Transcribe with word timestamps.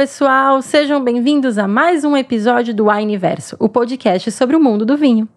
pessoal, 0.00 0.62
sejam 0.62 1.04
bem-vindos 1.04 1.58
a 1.58 1.68
mais 1.68 2.06
um 2.06 2.16
episódio 2.16 2.74
do 2.74 2.86
Wineverso, 2.86 3.54
o 3.58 3.68
podcast 3.68 4.30
sobre 4.30 4.56
o 4.56 4.60
mundo 4.60 4.86
do 4.86 4.96
vinho. 4.96 5.28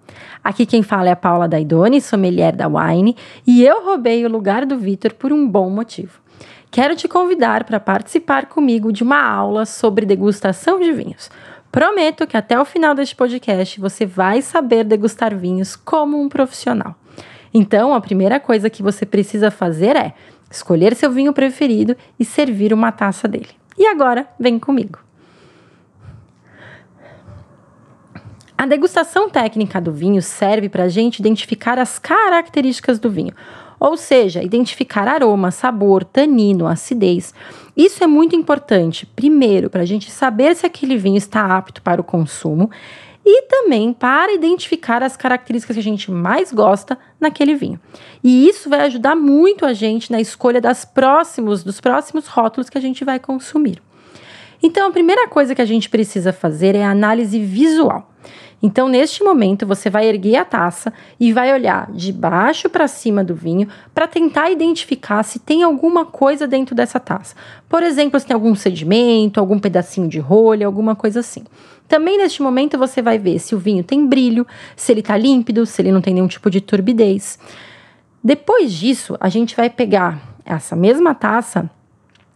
Aqui 0.41 0.65
quem 0.65 0.81
fala 0.81 1.09
é 1.09 1.11
a 1.11 1.17
Paula 1.17 1.49
Daidoni, 1.49 1.99
sommelier 1.99 2.55
da 2.55 2.69
Wine, 2.69 3.13
e 3.45 3.61
eu 3.61 3.83
roubei 3.83 4.25
o 4.25 4.29
lugar 4.29 4.65
do 4.65 4.77
Vitor 4.77 5.15
por 5.15 5.33
um 5.33 5.45
bom 5.45 5.69
motivo. 5.69 6.21
Quero 6.71 6.95
te 6.95 7.09
convidar 7.09 7.65
para 7.65 7.77
participar 7.77 8.45
comigo 8.45 8.93
de 8.93 9.03
uma 9.03 9.21
aula 9.21 9.65
sobre 9.65 10.05
degustação 10.05 10.79
de 10.79 10.93
vinhos. 10.93 11.29
Prometo 11.69 12.25
que 12.25 12.37
até 12.37 12.57
o 12.57 12.63
final 12.63 12.95
deste 12.95 13.17
podcast 13.17 13.81
você 13.81 14.05
vai 14.05 14.41
saber 14.41 14.85
degustar 14.85 15.35
vinhos 15.35 15.75
como 15.75 16.17
um 16.17 16.29
profissional. 16.29 16.95
Então, 17.53 17.93
a 17.93 17.99
primeira 17.99 18.39
coisa 18.39 18.69
que 18.69 18.81
você 18.81 19.05
precisa 19.05 19.51
fazer 19.51 19.97
é 19.97 20.13
escolher 20.49 20.95
seu 20.95 21.11
vinho 21.11 21.33
preferido 21.33 21.97
e 22.17 22.23
servir 22.23 22.73
uma 22.73 22.93
taça 22.93 23.27
dele. 23.27 23.49
E 23.77 23.85
agora, 23.87 24.27
vem 24.39 24.59
comigo. 24.59 24.99
A 28.57 28.65
degustação 28.65 29.29
técnica 29.29 29.81
do 29.81 29.91
vinho 29.91 30.21
serve 30.21 30.69
para 30.69 30.83
a 30.83 30.87
gente 30.87 31.19
identificar 31.19 31.77
as 31.77 31.99
características 31.99 32.97
do 32.97 33.09
vinho, 33.09 33.33
ou 33.79 33.97
seja, 33.97 34.41
identificar 34.41 35.07
aroma, 35.07 35.51
sabor, 35.51 36.03
tanino, 36.05 36.67
acidez. 36.67 37.33
Isso 37.75 38.03
é 38.03 38.07
muito 38.07 38.35
importante, 38.35 39.05
primeiro, 39.05 39.69
para 39.69 39.81
a 39.81 39.85
gente 39.85 40.09
saber 40.09 40.55
se 40.55 40.65
aquele 40.65 40.95
vinho 40.95 41.17
está 41.17 41.57
apto 41.57 41.81
para 41.81 41.99
o 41.99 42.03
consumo 42.05 42.71
e 43.25 43.43
também 43.43 43.93
para 43.93 44.33
identificar 44.33 45.01
as 45.01 45.15
características 45.15 45.75
que 45.75 45.79
a 45.79 45.83
gente 45.83 46.11
mais 46.11 46.51
gosta 46.51 46.97
naquele 47.19 47.55
vinho. 47.55 47.79
E 48.23 48.47
isso 48.47 48.69
vai 48.69 48.81
ajudar 48.81 49.15
muito 49.15 49.65
a 49.65 49.73
gente 49.73 50.11
na 50.11 50.19
escolha 50.19 50.59
das 50.59 50.83
próximos, 50.83 51.63
dos 51.63 51.79
próximos 51.79 52.27
rótulos 52.27 52.69
que 52.69 52.77
a 52.77 52.81
gente 52.81 53.05
vai 53.05 53.19
consumir. 53.19 53.81
Então, 54.61 54.87
a 54.87 54.91
primeira 54.91 55.27
coisa 55.27 55.53
que 55.53 55.61
a 55.61 55.65
gente 55.65 55.89
precisa 55.89 56.31
fazer 56.31 56.75
é 56.75 56.83
a 56.83 56.91
análise 56.91 57.39
visual. 57.39 58.12
Então, 58.61 58.87
neste 58.87 59.23
momento, 59.23 59.67
você 59.67 59.89
vai 59.89 60.07
erguer 60.07 60.37
a 60.37 60.45
taça 60.45 60.93
e 61.19 61.33
vai 61.33 61.53
olhar 61.53 61.91
de 61.91 62.13
baixo 62.13 62.69
para 62.69 62.87
cima 62.87 63.23
do 63.23 63.35
vinho 63.35 63.67
para 63.93 64.07
tentar 64.07 64.49
identificar 64.49 65.21
se 65.23 65.39
tem 65.39 65.63
alguma 65.63 66.05
coisa 66.05 66.47
dentro 66.47 66.73
dessa 66.73 66.99
taça. 66.99 67.35
Por 67.67 67.83
exemplo, 67.83 68.19
se 68.19 68.25
tem 68.25 68.33
algum 68.33 68.55
sedimento, 68.55 69.39
algum 69.39 69.59
pedacinho 69.59 70.07
de 70.07 70.19
rolha, 70.19 70.65
alguma 70.65 70.95
coisa 70.95 71.19
assim. 71.19 71.43
Também 71.87 72.17
neste 72.17 72.41
momento 72.41 72.77
você 72.77 73.01
vai 73.01 73.19
ver 73.19 73.39
se 73.39 73.53
o 73.53 73.59
vinho 73.59 73.83
tem 73.83 74.07
brilho, 74.07 74.47
se 74.75 74.91
ele 74.91 75.01
está 75.01 75.17
límpido, 75.17 75.65
se 75.65 75.81
ele 75.81 75.91
não 75.91 76.01
tem 76.01 76.13
nenhum 76.13 76.27
tipo 76.27 76.49
de 76.49 76.61
turbidez. 76.61 77.37
Depois 78.23 78.71
disso, 78.71 79.17
a 79.19 79.27
gente 79.27 79.55
vai 79.55 79.69
pegar 79.69 80.21
essa 80.45 80.75
mesma 80.75 81.13
taça 81.13 81.69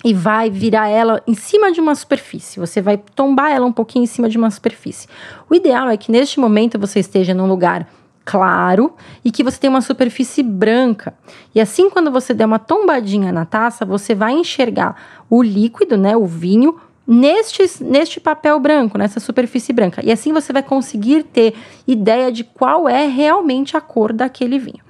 e 0.04 0.14
vai 0.14 0.50
virar 0.50 0.88
ela 0.88 1.22
em 1.28 1.34
cima 1.34 1.72
de 1.72 1.80
uma 1.80 1.96
superfície. 1.96 2.60
Você 2.60 2.82
vai 2.82 2.98
tombar 2.98 3.52
ela 3.52 3.66
um 3.66 3.72
pouquinho 3.72 4.04
em 4.04 4.08
cima 4.08 4.30
de 4.30 4.38
uma 4.38 4.52
superfície. 4.52 5.08
O 5.50 5.56
ideal 5.56 5.90
é 5.90 5.98
que 5.98 6.12
neste 6.12 6.40
momento 6.40 6.78
você 6.78 7.00
esteja 7.00 7.34
num 7.34 7.48
lugar 7.48 7.88
claro 8.24 8.94
e 9.24 9.32
que 9.32 9.44
você 9.44 9.58
tenha 9.58 9.72
uma 9.72 9.82
superfície 9.82 10.44
branca. 10.44 11.14
E 11.56 11.62
assim, 11.62 11.90
quando 11.90 12.12
você 12.12 12.34
der 12.34 12.46
uma 12.46 12.60
tombadinha 12.60 13.32
na 13.32 13.46
taça, 13.46 13.86
você 13.86 14.14
vai 14.14 14.34
enxergar 14.34 14.96
o 15.30 15.42
líquido, 15.42 15.98
né, 15.98 16.16
o 16.16 16.26
vinho, 16.26 16.78
neste, 17.08 17.64
neste 17.82 18.20
papel 18.20 18.60
branco, 18.60 18.98
nessa 18.98 19.22
superfície 19.22 19.72
branca. 19.72 20.02
E 20.06 20.12
assim 20.12 20.34
você 20.34 20.52
vai 20.52 20.62
conseguir 20.62 21.24
ter 21.24 21.54
ideia 21.88 22.30
de 22.30 22.44
qual 22.44 22.90
é 22.90 23.08
realmente 23.08 23.78
a 23.78 23.82
cor 23.82 24.12
daquele 24.12 24.60
vinho. 24.60 24.87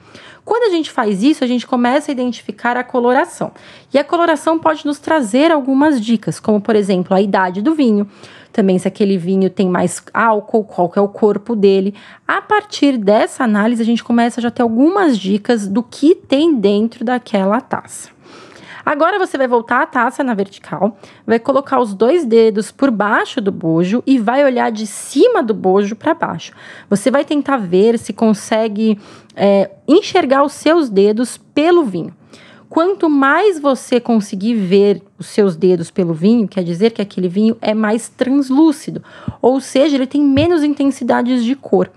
Quando 0.47 0.63
a 0.63 0.69
gente 0.69 0.89
faz 0.89 1.23
isso, 1.23 1.43
a 1.43 1.47
gente 1.47 1.67
começa 1.67 2.09
a 2.09 2.13
identificar 2.13 2.77
a 2.77 2.83
coloração. 2.83 3.51
E 3.93 3.99
a 3.99 4.03
coloração 4.03 4.57
pode 4.57 4.85
nos 4.85 4.97
trazer 4.97 5.51
algumas 5.51 5.99
dicas, 5.99 6.39
como 6.39 6.61
por 6.61 6.73
exemplo, 6.73 7.13
a 7.13 7.21
idade 7.21 7.61
do 7.61 7.75
vinho, 7.75 8.09
também 8.53 8.79
se 8.79 8.87
aquele 8.87 9.17
vinho 9.17 9.49
tem 9.49 9.67
mais 9.67 10.01
álcool, 10.13 10.63
qual 10.63 10.89
que 10.89 10.97
é 10.97 11.01
o 11.01 11.09
corpo 11.09 11.53
dele. 11.53 11.93
A 12.25 12.41
partir 12.41 12.97
dessa 12.97 13.43
análise, 13.43 13.81
a 13.81 13.85
gente 13.85 14.01
começa 14.01 14.39
a 14.39 14.41
já 14.41 14.49
ter 14.49 14.61
algumas 14.61 15.19
dicas 15.19 15.67
do 15.67 15.83
que 15.83 16.15
tem 16.15 16.55
dentro 16.55 17.03
daquela 17.03 17.59
taça. 17.59 18.16
Agora 18.87 19.19
você 19.19 19.37
vai 19.37 19.49
voltar 19.49 19.81
a 19.81 19.85
taça 19.85 20.23
na 20.23 20.33
vertical, 20.33 20.97
vai 21.25 21.37
colocar 21.39 21.77
os 21.77 21.93
dois 21.93 22.23
dedos 22.23 22.71
por 22.71 22.89
baixo 22.89 23.41
do 23.41 23.51
bojo 23.51 24.01
e 24.07 24.17
vai 24.17 24.45
olhar 24.45 24.71
de 24.71 24.87
cima 24.87 25.43
do 25.43 25.53
bojo 25.53 25.93
para 25.93 26.13
baixo. 26.13 26.53
Você 26.89 27.11
vai 27.11 27.25
tentar 27.25 27.57
ver 27.57 27.99
se 27.99 28.13
consegue 28.13 28.97
é, 29.35 29.71
enxergar 29.85 30.41
os 30.41 30.53
seus 30.53 30.89
dedos 30.89 31.37
pelo 31.53 31.83
vinho. 31.83 32.15
Quanto 32.69 33.09
mais 33.09 33.59
você 33.59 33.99
conseguir 33.99 34.53
ver 34.53 35.03
os 35.19 35.27
seus 35.27 35.57
dedos 35.57 35.91
pelo 35.91 36.13
vinho, 36.13 36.47
quer 36.47 36.63
dizer 36.63 36.91
que 36.91 37.01
aquele 37.01 37.27
vinho 37.27 37.57
é 37.61 37.73
mais 37.73 38.07
translúcido, 38.07 39.03
ou 39.41 39.59
seja, 39.59 39.97
ele 39.97 40.07
tem 40.07 40.23
menos 40.23 40.63
intensidades 40.63 41.43
de 41.43 41.57
cor. 41.57 41.91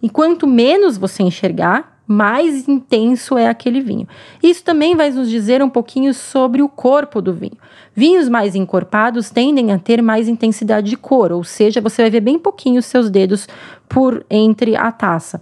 E 0.00 0.08
quanto 0.08 0.46
menos 0.46 0.96
você 0.96 1.24
enxergar, 1.24 1.97
mais 2.08 2.66
intenso 2.66 3.36
é 3.36 3.46
aquele 3.46 3.82
vinho. 3.82 4.08
Isso 4.42 4.64
também 4.64 4.96
vai 4.96 5.10
nos 5.10 5.28
dizer 5.28 5.62
um 5.62 5.68
pouquinho 5.68 6.14
sobre 6.14 6.62
o 6.62 6.68
corpo 6.68 7.20
do 7.20 7.34
vinho. 7.34 7.58
Vinhos 7.94 8.30
mais 8.30 8.54
encorpados 8.54 9.28
tendem 9.28 9.72
a 9.72 9.78
ter 9.78 10.00
mais 10.00 10.26
intensidade 10.26 10.88
de 10.88 10.96
cor, 10.96 11.30
ou 11.30 11.44
seja, 11.44 11.82
você 11.82 12.00
vai 12.00 12.10
ver 12.10 12.20
bem 12.20 12.38
pouquinho 12.38 12.78
os 12.78 12.86
seus 12.86 13.10
dedos 13.10 13.46
por 13.86 14.24
entre 14.30 14.74
a 14.74 14.90
taça. 14.90 15.38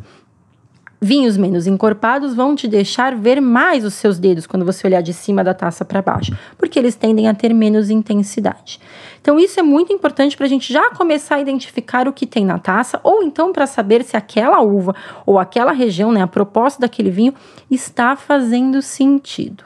Vinhos 1.01 1.37
menos 1.37 1.67
encorpados 1.67 2.35
vão 2.35 2.57
te 2.57 2.67
deixar 2.67 3.15
ver 3.15 3.41
mais 3.41 3.85
os 3.85 3.93
seus 3.95 4.19
dedos 4.19 4.47
quando 4.47 4.65
você 4.65 4.87
olhar 4.87 5.03
de 5.03 5.13
cima 5.13 5.45
da 5.45 5.53
taça 5.53 5.85
para 5.85 6.01
baixo, 6.01 6.35
porque 6.57 6.79
eles 6.79 6.95
tendem 6.95 7.29
a 7.29 7.35
ter 7.35 7.53
menos 7.53 7.91
intensidade. 7.91 8.81
Então, 9.21 9.39
isso 9.39 9.61
é 9.61 9.63
muito 9.63 9.93
importante 9.93 10.37
para 10.37 10.47
a 10.47 10.49
gente 10.49 10.73
já 10.73 10.91
começar 10.91 11.37
a 11.37 11.41
identificar 11.41 12.09
o 12.09 12.13
que 12.13 12.27
tem 12.27 12.47
na 12.47 12.59
taça, 12.59 12.99
ou 13.03 13.23
então 13.23 13.53
para 13.53 13.67
saber 13.67 14.05
se 14.05 14.17
aquela 14.17 14.63
uva 14.63 14.95
ou 15.27 15.39
aquela 15.39 15.73
região, 15.73 16.11
né, 16.11 16.23
a 16.23 16.27
proposta 16.27 16.81
daquele 16.81 17.11
vinho, 17.11 17.35
está 17.71 18.17
fazendo 18.17 18.81
sentido. 18.81 19.65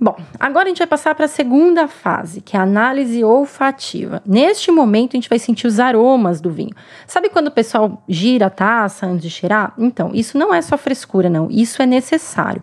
Bom, 0.00 0.16
agora 0.38 0.64
a 0.64 0.68
gente 0.68 0.78
vai 0.78 0.86
passar 0.86 1.14
para 1.14 1.26
a 1.26 1.28
segunda 1.28 1.86
fase, 1.86 2.40
que 2.40 2.56
é 2.56 2.60
a 2.60 2.64
análise 2.64 3.22
olfativa. 3.22 4.22
Neste 4.26 4.70
momento, 4.70 5.14
a 5.14 5.16
gente 5.16 5.28
vai 5.28 5.38
sentir 5.38 5.66
os 5.66 5.78
aromas 5.78 6.40
do 6.40 6.50
vinho. 6.50 6.74
Sabe 7.06 7.28
quando 7.28 7.46
o 7.48 7.52
pessoal 7.52 8.02
gira 8.08 8.46
a 8.46 8.50
taça 8.50 9.06
antes 9.06 9.22
de 9.22 9.30
cheirar? 9.30 9.72
Então, 9.78 10.10
isso 10.12 10.36
não 10.36 10.52
é 10.52 10.60
só 10.60 10.76
frescura, 10.76 11.30
não. 11.30 11.48
Isso 11.50 11.80
é 11.80 11.86
necessário. 11.86 12.62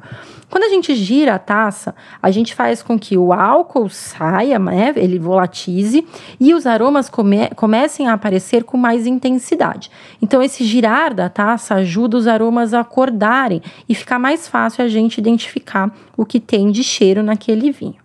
Quando 0.51 0.65
a 0.65 0.69
gente 0.69 0.93
gira 0.95 1.35
a 1.35 1.39
taça, 1.39 1.95
a 2.21 2.29
gente 2.29 2.53
faz 2.53 2.83
com 2.83 2.99
que 2.99 3.17
o 3.17 3.31
álcool 3.31 3.87
saia, 3.87 4.59
né, 4.59 4.91
ele 4.97 5.17
volatize 5.17 6.05
e 6.37 6.53
os 6.53 6.67
aromas 6.67 7.07
come 7.07 7.47
comecem 7.55 8.09
a 8.09 8.13
aparecer 8.13 8.65
com 8.65 8.75
mais 8.75 9.07
intensidade. 9.07 9.89
Então, 10.21 10.43
esse 10.43 10.65
girar 10.65 11.13
da 11.13 11.29
taça 11.29 11.75
ajuda 11.75 12.17
os 12.17 12.27
aromas 12.27 12.73
a 12.73 12.81
acordarem 12.81 13.61
e 13.87 13.95
ficar 13.95 14.19
mais 14.19 14.45
fácil 14.45 14.83
a 14.83 14.89
gente 14.89 15.19
identificar 15.19 15.89
o 16.17 16.25
que 16.25 16.39
tem 16.39 16.69
de 16.69 16.83
cheiro 16.83 17.23
naquele 17.23 17.71
vinho. 17.71 18.00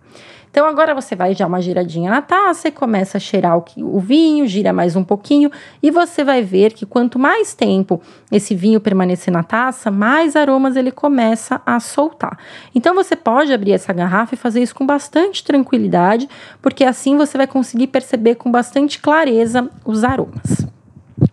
Então 0.49 0.65
agora 0.65 0.95
você 0.95 1.15
vai 1.15 1.35
dar 1.35 1.47
uma 1.47 1.61
giradinha 1.61 2.09
na 2.09 2.21
taça 2.21 2.67
e 2.67 2.71
começa 2.71 3.17
a 3.17 3.19
cheirar 3.19 3.57
o, 3.57 3.65
o 3.77 3.99
vinho, 3.99 4.47
gira 4.47 4.73
mais 4.73 4.95
um 4.95 5.03
pouquinho 5.03 5.51
e 5.81 5.91
você 5.91 6.23
vai 6.23 6.41
ver 6.41 6.73
que 6.73 6.85
quanto 6.85 7.19
mais 7.19 7.53
tempo 7.53 8.01
esse 8.31 8.55
vinho 8.55 8.79
permanecer 8.79 9.31
na 9.31 9.43
taça, 9.43 9.91
mais 9.91 10.35
aromas 10.35 10.75
ele 10.75 10.91
começa 10.91 11.61
a 11.65 11.79
soltar. 11.79 12.37
Então 12.73 12.95
você 12.95 13.15
pode 13.15 13.53
abrir 13.53 13.73
essa 13.73 13.93
garrafa 13.93 14.33
e 14.33 14.37
fazer 14.37 14.61
isso 14.61 14.75
com 14.75 14.85
bastante 14.85 15.43
tranquilidade, 15.43 16.27
porque 16.61 16.83
assim 16.83 17.17
você 17.17 17.37
vai 17.37 17.47
conseguir 17.47 17.87
perceber 17.87 18.35
com 18.35 18.51
bastante 18.51 18.99
clareza 18.99 19.69
os 19.85 20.03
aromas. 20.03 20.67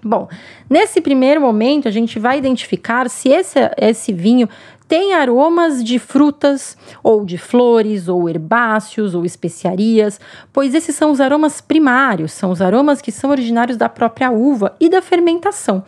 Bom, 0.02 0.28
nesse 0.68 1.00
primeiro 1.00 1.40
momento 1.40 1.88
a 1.88 1.90
gente 1.90 2.18
vai 2.18 2.38
identificar 2.38 3.08
se 3.08 3.30
esse, 3.30 3.58
esse 3.78 4.12
vinho 4.12 4.48
tem 4.86 5.14
aromas 5.14 5.82
de 5.82 5.98
frutas, 5.98 6.76
ou 7.02 7.24
de 7.24 7.38
flores, 7.38 8.08
ou 8.08 8.28
herbáceos, 8.28 9.14
ou 9.14 9.24
especiarias, 9.24 10.20
pois 10.52 10.74
esses 10.74 10.94
são 10.94 11.10
os 11.10 11.20
aromas 11.20 11.60
primários, 11.60 12.32
são 12.32 12.50
os 12.50 12.60
aromas 12.60 13.00
que 13.00 13.10
são 13.10 13.30
originários 13.30 13.76
da 13.76 13.88
própria 13.88 14.30
uva 14.30 14.76
e 14.78 14.88
da 14.88 15.00
fermentação. 15.00 15.82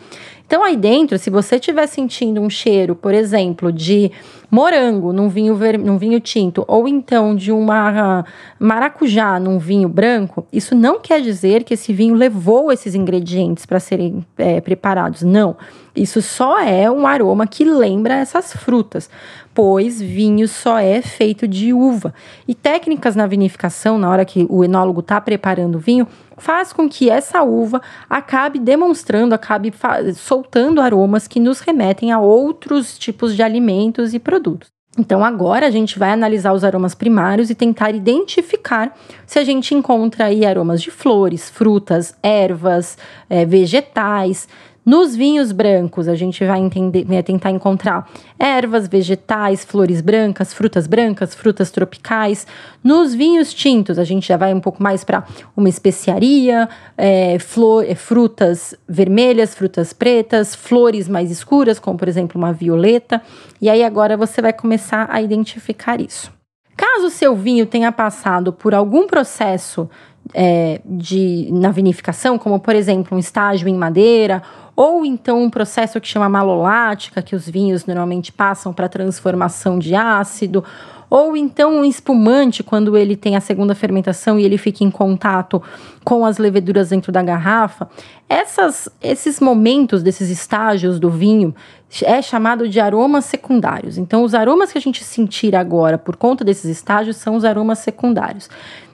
Então, 0.47 0.63
aí 0.63 0.77
dentro, 0.77 1.19
se 1.19 1.29
você 1.29 1.57
estiver 1.57 1.89
sentindo 1.89 2.41
um 2.41 2.49
cheiro, 2.49 2.95
por 2.95 3.13
exemplo, 3.13 3.73
de 3.73 4.13
morango 4.49 5.13
num 5.13 5.29
vinho, 5.29 5.57
ver, 5.57 5.77
num 5.77 5.99
vinho 5.99 6.21
tinto, 6.21 6.65
ou 6.69 6.87
então 6.87 7.35
de 7.35 7.51
uma 7.51 8.25
maracujá 8.57 9.41
num 9.41 9.59
vinho 9.59 9.89
branco, 9.89 10.47
isso 10.53 10.73
não 10.77 11.01
quer 11.01 11.21
dizer 11.21 11.65
que 11.65 11.75
esse 11.75 11.93
vinho 11.93 12.15
levou 12.15 12.71
esses 12.71 12.95
ingredientes 12.95 13.67
para 13.67 13.81
serem 13.81 14.25
é, 14.39 14.61
preparados. 14.61 15.23
Não. 15.23 15.57
Isso 15.97 16.21
só 16.21 16.61
é 16.61 16.91
um 16.91 17.07
aroma 17.07 17.47
que 17.47 17.65
lembra 17.65 18.15
essas 18.15 18.53
frutas, 18.53 19.09
pois 19.55 20.01
vinho 20.01 20.47
só 20.47 20.79
é 20.79 21.01
feito 21.01 21.49
de 21.49 21.73
uva. 21.73 22.13
E 22.47 22.55
técnicas 22.55 23.17
na 23.17 23.27
vinificação, 23.27 23.97
na 23.97 24.11
hora 24.11 24.25
que 24.25 24.47
o 24.51 24.63
enólogo 24.63 25.01
está 25.01 25.19
preparando 25.19 25.77
o 25.77 25.81
vinho, 25.81 26.07
faz 26.37 26.71
com 26.71 26.87
que 26.87 27.09
essa 27.09 27.43
uva 27.43 27.81
acabe 28.11 28.59
demonstrando, 28.59 29.35
acabe 29.35 29.73
soltando 30.15 30.83
aromas 30.83 31.27
que 31.27 31.41
nos 31.41 31.61
remetem 31.61 32.13
a 32.13 32.21
outros 32.21 32.99
tipos 32.99 33.35
de 33.35 33.43
alimentos 33.43 34.13
e 34.13 34.19
produtos. 34.19 34.69
Então, 34.99 35.23
agora 35.23 35.67
a 35.67 35.71
gente 35.71 35.99
vai 35.99 36.11
analisar 36.11 36.53
os 36.53 36.65
aromas 36.65 36.95
primários 36.95 37.51
e 37.51 37.55
tentar 37.55 37.91
identificar 37.91 38.97
se 39.27 39.39
a 39.39 39.45
gente 39.45 39.75
encontra 39.75 40.27
aí 40.27 40.45
aromas 40.45 40.81
de 40.81 40.91
flores, 40.91 41.51
frutas, 41.51 42.17
ervas, 42.23 42.97
é, 43.29 43.45
vegetais, 43.45 44.49
nos 44.87 45.17
vinhos 45.17 45.51
brancos, 45.51 46.07
a 46.07 46.15
gente 46.15 46.45
vai, 46.45 46.61
entender, 46.61 47.05
vai 47.05 47.21
tentar 47.21 47.51
encontrar 47.51 48.09
ervas, 48.39 48.87
vegetais, 48.87 49.65
flores 49.65 50.01
brancas, 50.01 50.55
frutas 50.55 50.87
brancas, 50.87 51.35
frutas 51.35 51.73
tropicais. 51.73 52.47
Nos 52.85 53.13
vinhos 53.13 53.53
tintos, 53.53 53.99
a 53.99 54.05
gente 54.05 54.29
já 54.29 54.37
vai 54.37 54.55
um 54.55 54.61
pouco 54.61 54.81
mais 54.81 55.03
para 55.03 55.25
uma 55.57 55.69
especiaria, 55.69 56.69
é, 56.97 57.37
flor, 57.41 57.85
é, 57.85 57.97
frutas 57.97 58.77
vermelhas, 58.89 59.57
frutas 59.57 59.93
pretas, 59.93 60.55
flores 60.55 61.09
mais 61.09 61.33
escuras, 61.33 61.81
como 61.81 61.99
por 61.99 62.07
exemplo 62.07 62.39
uma 62.41 62.53
violeta. 62.53 63.21
E 63.61 63.69
aí 63.69 63.83
agora 63.83 64.17
você 64.17 64.41
vai 64.41 64.53
começar 64.53 65.09
a 65.11 65.21
identificar 65.21 66.01
isso. 66.01 66.31
Caso 66.77 67.11
seu 67.11 67.35
vinho 67.35 67.67
tenha 67.67 67.91
passado 67.91 68.53
por 68.53 68.73
algum 68.73 69.09
processo 69.09 69.91
é, 70.33 70.81
de, 70.85 71.49
na 71.51 71.71
vinificação, 71.71 72.39
como 72.39 72.61
por 72.61 72.77
exemplo 72.77 73.17
um 73.17 73.21
estágio 73.21 73.69
em 73.69 73.75
madeira 73.75 74.43
ou 74.77 75.07
então 75.07 75.43
um 75.43 75.49
processo 75.49 75.99
que 76.01 76.07
chama 76.07 76.29
malolática, 76.29 77.23
que 77.23 77.35
os 77.35 77.49
vinhos 77.49 77.87
normalmente 77.87 78.31
passam 78.31 78.75
para 78.75 78.89
transformação 78.89 79.79
de 79.79 79.95
ácido, 79.95 80.63
ou 81.09 81.37
então 81.37 81.77
um 81.77 81.85
espumante, 81.85 82.63
quando 82.63 82.97
ele 82.97 83.17
tem 83.17 83.37
a 83.37 83.41
segunda 83.41 83.75
fermentação 83.75 84.39
e 84.39 84.45
ele 84.45 84.59
fica 84.59 84.85
em 84.85 84.91
contato 84.91 85.63
com 86.05 86.27
as 86.27 86.37
leveduras 86.37 86.91
dentro 86.91 87.13
da 87.13 87.23
garrafa. 87.23 87.89
Essas, 88.29 88.89
esses 89.01 89.41
momentos 89.41 90.03
desses 90.03 90.29
estágios 90.29 90.99
do 90.99 91.09
vinho 91.09 91.55
é 92.03 92.21
chamado 92.21 92.69
de 92.69 92.81
aromas 92.81 93.25
secundários. 93.25 93.97
Então, 93.97 94.25
os 94.25 94.35
aromas 94.35 94.73
que 94.73 94.79
a 94.79 94.81
gente 94.81 95.05
sentir 95.05 95.55
agora 95.55 95.97
por 95.97 96.17
conta 96.17 96.45
desses 96.45 96.65
estágios 96.65 97.17
são 97.17 97.37
os 97.37 97.45
aromas 97.45 97.79
secundários. 97.79 98.51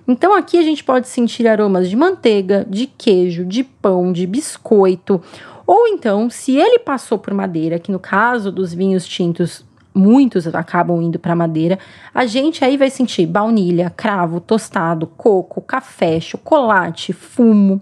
Então, 0.06 0.34
aqui 0.34 0.58
a 0.58 0.62
gente 0.62 0.82
pode 0.82 1.08
sentir 1.08 1.46
aromas 1.46 1.88
de 1.88 1.96
manteiga, 1.96 2.66
de 2.68 2.86
queijo, 2.86 3.44
de 3.44 3.62
pão, 3.62 4.12
de 4.12 4.26
biscoito 4.26 5.22
ou 5.66 5.86
então, 5.88 6.28
se 6.28 6.56
ele 6.56 6.78
passou 6.78 7.18
por 7.18 7.32
madeira, 7.32 7.78
que 7.78 7.92
no 7.92 7.98
caso 7.98 8.50
dos 8.50 8.74
vinhos 8.74 9.06
tintos 9.06 9.64
muitos 9.94 10.46
acabam 10.54 11.00
indo 11.02 11.18
para 11.18 11.36
madeira, 11.36 11.78
a 12.14 12.24
gente 12.26 12.64
aí 12.64 12.76
vai 12.76 12.90
sentir 12.90 13.26
baunilha, 13.26 13.90
cravo, 13.90 14.40
tostado, 14.40 15.06
coco, 15.06 15.60
café, 15.60 16.18
chocolate, 16.18 17.12
fumo. 17.12 17.80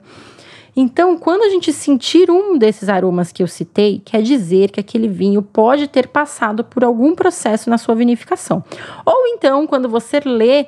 Então, 0.77 1.19
quando 1.19 1.43
a 1.43 1.49
gente 1.49 1.73
sentir 1.73 2.31
um 2.31 2.57
desses 2.57 2.89
aromas 2.89 3.33
que 3.33 3.43
eu 3.43 3.47
citei, 3.47 4.01
quer 4.05 4.23
dizer 4.23 4.71
que 4.71 4.81
aquele 4.81 5.09
vinho 5.09 5.43
pode 5.43 5.89
ter 5.89 6.09
passado 6.09 6.63
por 6.63 6.85
algum 6.85 7.15
processo 7.15 7.69
na 7.69 7.77
sua 7.77 7.95
vinificação. 7.95 8.63
Ou 9.05 9.27
então, 9.29 9.67
quando 9.67 9.89
você 9.89 10.21
lê 10.21 10.67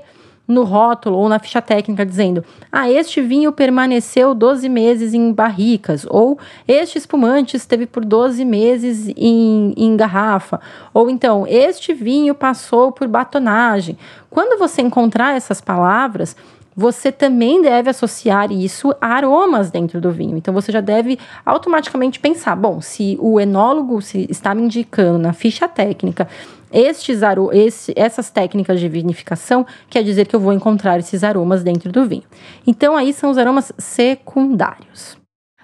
no 0.53 0.63
rótulo 0.65 1.17
ou 1.17 1.29
na 1.29 1.39
ficha 1.39 1.61
técnica 1.61 2.07
dizendo: 2.07 2.45
ah, 2.71 2.91
este 2.91 3.21
vinho 3.21 3.53
permaneceu 3.53 4.35
12 4.35 4.69
meses 4.69 5.15
em 5.15 5.33
barricas, 5.33 6.07
ou 6.09 6.39
este 6.69 6.99
espumante 6.99 7.57
esteve 7.57 7.87
por 7.87 8.05
12 8.05 8.45
meses 8.45 9.13
em, 9.17 9.75
em 9.77 9.97
garrafa, 9.97 10.61
ou 10.95 11.11
então 11.11 11.47
este 11.49 11.93
vinho 11.93 12.35
passou 12.35 12.93
por 12.93 13.09
batonagem. 13.09 13.99
Quando 14.31 14.59
você 14.59 14.81
encontrar 14.83 15.37
essas 15.37 15.61
palavras, 15.61 16.37
você 16.75 17.13
também 17.13 17.61
deve 17.61 17.91
associar 17.91 18.51
isso 18.51 18.95
a 19.01 19.09
aromas 19.09 19.71
dentro 19.71 20.01
do 20.01 20.11
vinho. 20.11 20.37
Então 20.37 20.53
você 20.55 20.73
já 20.73 20.81
deve 20.81 21.19
automaticamente 21.45 22.19
pensar: 22.19 22.57
bom, 22.57 22.81
se 22.81 23.17
o 23.21 23.39
enólogo 23.39 24.01
se 24.01 24.27
está 24.31 24.55
me 24.55 24.63
indicando 24.63 25.19
na 25.19 25.33
ficha 25.33 25.69
técnica 25.69 26.29
estes 26.73 27.23
aro 27.23 27.51
esse, 27.53 27.93
essas 27.95 28.31
técnicas 28.31 28.81
de 28.81 28.89
vinificação, 28.89 29.67
quer 29.91 30.03
dizer 30.03 30.27
que 30.27 30.35
eu 30.35 30.41
vou 30.41 30.53
encontrar 30.53 30.99
esses 30.99 31.23
aromas 31.23 31.63
dentro 31.63 31.93
do 31.93 32.07
vinho. 32.07 32.25
Então, 32.67 32.97
aí 32.97 33.13
são 33.13 33.31
os 33.31 33.37
aromas 33.37 33.73
secundários. 33.77 35.21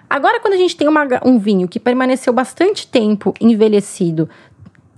Agora, 0.09 0.39
quando 0.39 0.53
a 0.53 0.57
gente 0.57 0.75
tem 0.75 0.87
uma, 0.87 1.05
um 1.23 1.37
vinho 1.37 1.67
que 1.67 1.79
permaneceu 1.79 2.33
bastante 2.33 2.87
tempo 2.87 3.33
envelhecido, 3.39 4.27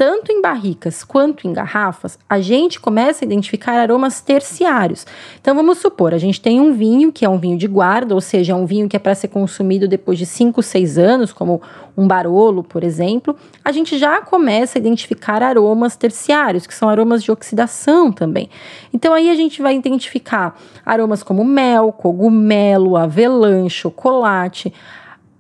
tanto 0.02 0.32
em 0.32 0.42
barricas 0.42 1.04
quanto 1.04 1.48
em 1.48 1.54
garrafas, 1.54 2.18
a 2.28 2.42
gente 2.42 2.80
começa 2.80 3.24
a 3.24 3.28
identificar 3.28 3.74
aromas 3.74 4.20
terciários. 4.20 5.06
Então 5.40 5.54
vamos 5.54 5.78
supor, 5.78 6.12
a 6.12 6.18
gente 6.18 6.42
tem 6.42 6.60
um 6.60 6.74
vinho 6.74 7.12
que 7.12 7.24
é 7.24 7.30
um 7.30 7.38
vinho 7.38 7.56
de 7.56 7.68
guarda, 7.68 8.16
ou 8.16 8.20
seja, 8.20 8.54
é 8.54 8.56
um 8.56 8.66
vinho 8.66 8.90
que 8.90 8.96
é 8.96 9.00
para 9.00 9.14
ser 9.14 9.28
consumido 9.28 9.88
depois 9.88 10.18
de 10.18 10.26
5, 10.26 10.60
6 10.64 10.98
anos, 10.98 11.32
como 11.32 11.62
um 11.96 12.08
barolo, 12.08 12.64
por 12.64 12.84
exemplo. 12.84 13.36
A 13.64 13.72
gente 13.72 14.00
já 14.00 14.22
começa 14.22 14.76
a 14.76 14.80
identificar 14.80 15.44
aromas 15.44 15.96
terciários, 15.96 16.66
que 16.66 16.74
são 16.74 16.90
aromas 16.90 17.22
de 17.22 17.32
oxidação 17.32 18.12
também. 18.12 18.50
Então 18.92 19.14
aí 19.14 19.30
a 19.30 19.36
gente 19.36 19.62
vai 19.62 19.76
identificar 19.76 20.60
aromas 20.84 21.22
como 21.22 21.46
mel, 21.46 21.92
cogumelo, 21.92 22.98
avelã, 22.98 23.70
chocolate, 23.70 24.74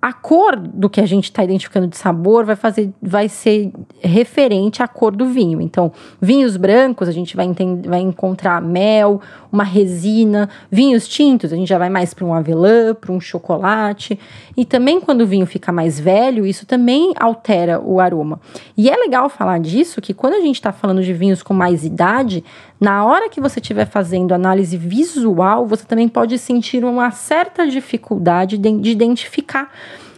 a 0.02 0.12
cor 0.12 0.58
do 0.58 0.90
que 0.90 1.00
a 1.00 1.06
gente 1.06 1.26
está 1.26 1.44
identificando 1.44 1.86
de 1.86 1.96
sabor 1.96 2.44
vai 2.44 2.56
fazer, 2.56 2.92
vai 3.00 3.30
ser 3.30 3.72
referente 4.00 4.82
à 4.82 4.88
cor 4.88 5.16
do 5.16 5.28
vinho. 5.28 5.62
Então, 5.62 5.92
vinhos 6.20 6.58
brancos 6.58 7.08
a 7.08 7.12
gente 7.12 7.36
vai, 7.36 7.46
entender, 7.46 7.88
vai 7.88 8.00
encontrar 8.00 8.60
mel, 8.64 9.22
uma 9.52 9.64
resina. 9.64 10.50
Vinhos 10.72 11.08
tintos 11.08 11.54
a 11.54 11.56
gente 11.56 11.68
já 11.68 11.78
vai 11.78 11.90
mais 11.90 12.16
para 12.16 12.26
um 12.26 12.34
avelã, 12.34 12.96
para 12.96 13.12
um 13.12 13.20
chocolate. 13.20 14.20
E 14.58 14.66
também 14.66 15.00
quando 15.00 15.22
o 15.22 15.28
vinho 15.28 15.46
fica 15.46 15.72
mais 15.72 16.00
velho, 16.00 16.48
isso 16.48 16.66
também 16.66 17.14
altera 17.20 17.80
o 17.80 18.00
aroma. 18.00 18.42
E 18.76 18.90
é 18.90 18.96
legal 18.96 19.30
falar 19.30 19.60
disso 19.60 20.02
que 20.02 20.16
quando 20.16 20.34
a 20.34 20.42
gente 20.42 20.56
está 20.56 20.72
falando 20.72 21.04
de 21.04 21.14
vinhos 21.14 21.44
com 21.44 21.54
mais 21.54 21.86
idade, 21.86 22.44
na 22.80 23.06
hora 23.06 23.30
que 23.30 23.40
você 23.40 23.60
estiver 23.60 23.86
fazendo 23.86 24.34
análise 24.34 24.76
visual, 24.76 25.68
você 25.68 25.86
também 25.86 26.10
pode 26.10 26.40
sentir 26.40 26.84
uma 26.84 27.12
certa 27.12 27.68
dificuldade 27.68 28.58
de, 28.58 28.72
de 28.80 28.90
identificar 28.90 29.70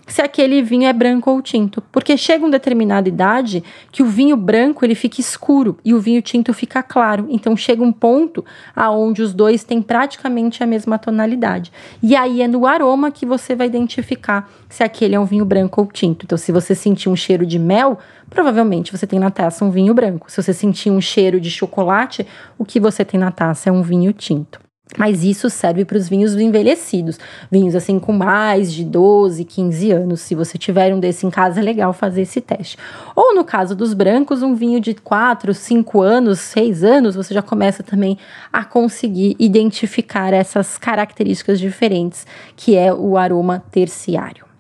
se 0.05 0.21
aquele 0.21 0.61
vinho 0.61 0.85
é 0.85 0.94
branco 0.94 1.31
ou 1.31 1.41
tinto, 1.41 1.81
porque 1.91 2.17
chega 2.17 2.44
uma 2.44 2.51
determinada 2.51 3.07
idade 3.07 3.63
que 3.91 4.03
o 4.03 4.05
vinho 4.05 4.35
branco 4.35 4.83
ele 4.83 4.95
fica 4.95 5.21
escuro 5.21 5.77
e 5.83 5.94
o 5.94 6.00
vinho 6.00 6.21
tinto 6.21 6.53
fica 6.53 6.83
claro. 6.83 7.27
Então 7.29 7.55
chega 7.55 7.81
um 7.81 7.91
ponto 7.91 8.44
aonde 8.75 9.21
os 9.21 9.33
dois 9.33 9.63
têm 9.63 9.81
praticamente 9.81 10.63
a 10.63 10.67
mesma 10.67 10.97
tonalidade. 10.97 11.71
E 12.01 12.15
aí 12.15 12.41
é 12.41 12.47
no 12.47 12.65
aroma 12.67 13.11
que 13.11 13.25
você 13.25 13.55
vai 13.55 13.67
identificar 13.67 14.51
se 14.68 14.83
aquele 14.83 15.16
é 15.16 15.19
um 15.19 15.25
vinho 15.25 15.45
branco 15.45 15.81
ou 15.81 15.87
tinto. 15.87 16.25
Então 16.25 16.37
se 16.37 16.51
você 16.51 16.75
sentir 16.75 17.09
um 17.09 17.16
cheiro 17.16 17.45
de 17.45 17.57
mel, 17.57 17.97
provavelmente 18.30 18.92
você 18.92 19.07
tem 19.07 19.19
na 19.19 19.31
taça 19.31 19.63
um 19.63 19.71
vinho 19.71 19.94
branco. 19.94 20.30
Se 20.30 20.42
você 20.42 20.54
sentir 20.54 20.89
um 20.89 20.99
cheiro 20.99 21.39
de 21.39 21.49
chocolate, 21.49 22.28
o 22.57 22.66
que 22.66 22.80
você 22.80 23.06
tem 23.06 23.19
na 23.19 23.31
taça 23.31 23.69
é 23.69 23.71
um 23.71 23.81
vinho 23.81 24.11
tinto. 24.11 24.62
Mas 24.97 25.23
isso 25.23 25.50
serve 25.50 25.85
para 25.85 25.97
os 25.97 26.07
vinhos 26.07 26.35
envelhecidos, 26.35 27.19
vinhos 27.52 27.76
assim 27.76 28.00
com 28.00 28.14
mais 28.14 28.71
de 28.71 28.83
12, 28.83 29.44
15 29.44 29.92
anos. 29.92 30.21
Se 30.21 30.35
você 30.35 30.57
tiver 30.57 30.94
um 30.94 31.00
desse 31.00 31.26
em 31.26 31.30
casa, 31.30 31.59
é 31.59 31.64
legal 31.64 31.94
fazer 31.94 32.21
esse 32.21 32.40
teste. 32.40 32.78
Ou 33.16 33.35
no 33.35 33.44
caso 33.44 33.76
dos 33.76 33.94
brancos, 33.94 34.44
um 34.44 34.54
vinho 34.54 34.80
de 34.80 34.94
4, 34.94 35.54
5 35.54 36.02
anos, 36.02 36.40
6 36.40 36.83
anos, 36.83 37.16
você 37.16 37.33
já 37.33 37.42
começa 37.42 37.81
também 37.81 38.18
a 38.52 38.64
conseguir 38.64 39.35
identificar 39.40 40.33
essas 40.33 40.78
características 40.78 41.59
diferentes, 41.59 42.26
que 42.56 42.76
é 42.76 42.94
o 42.94 43.18
aroma 43.18 43.64
terciário. 43.71 44.53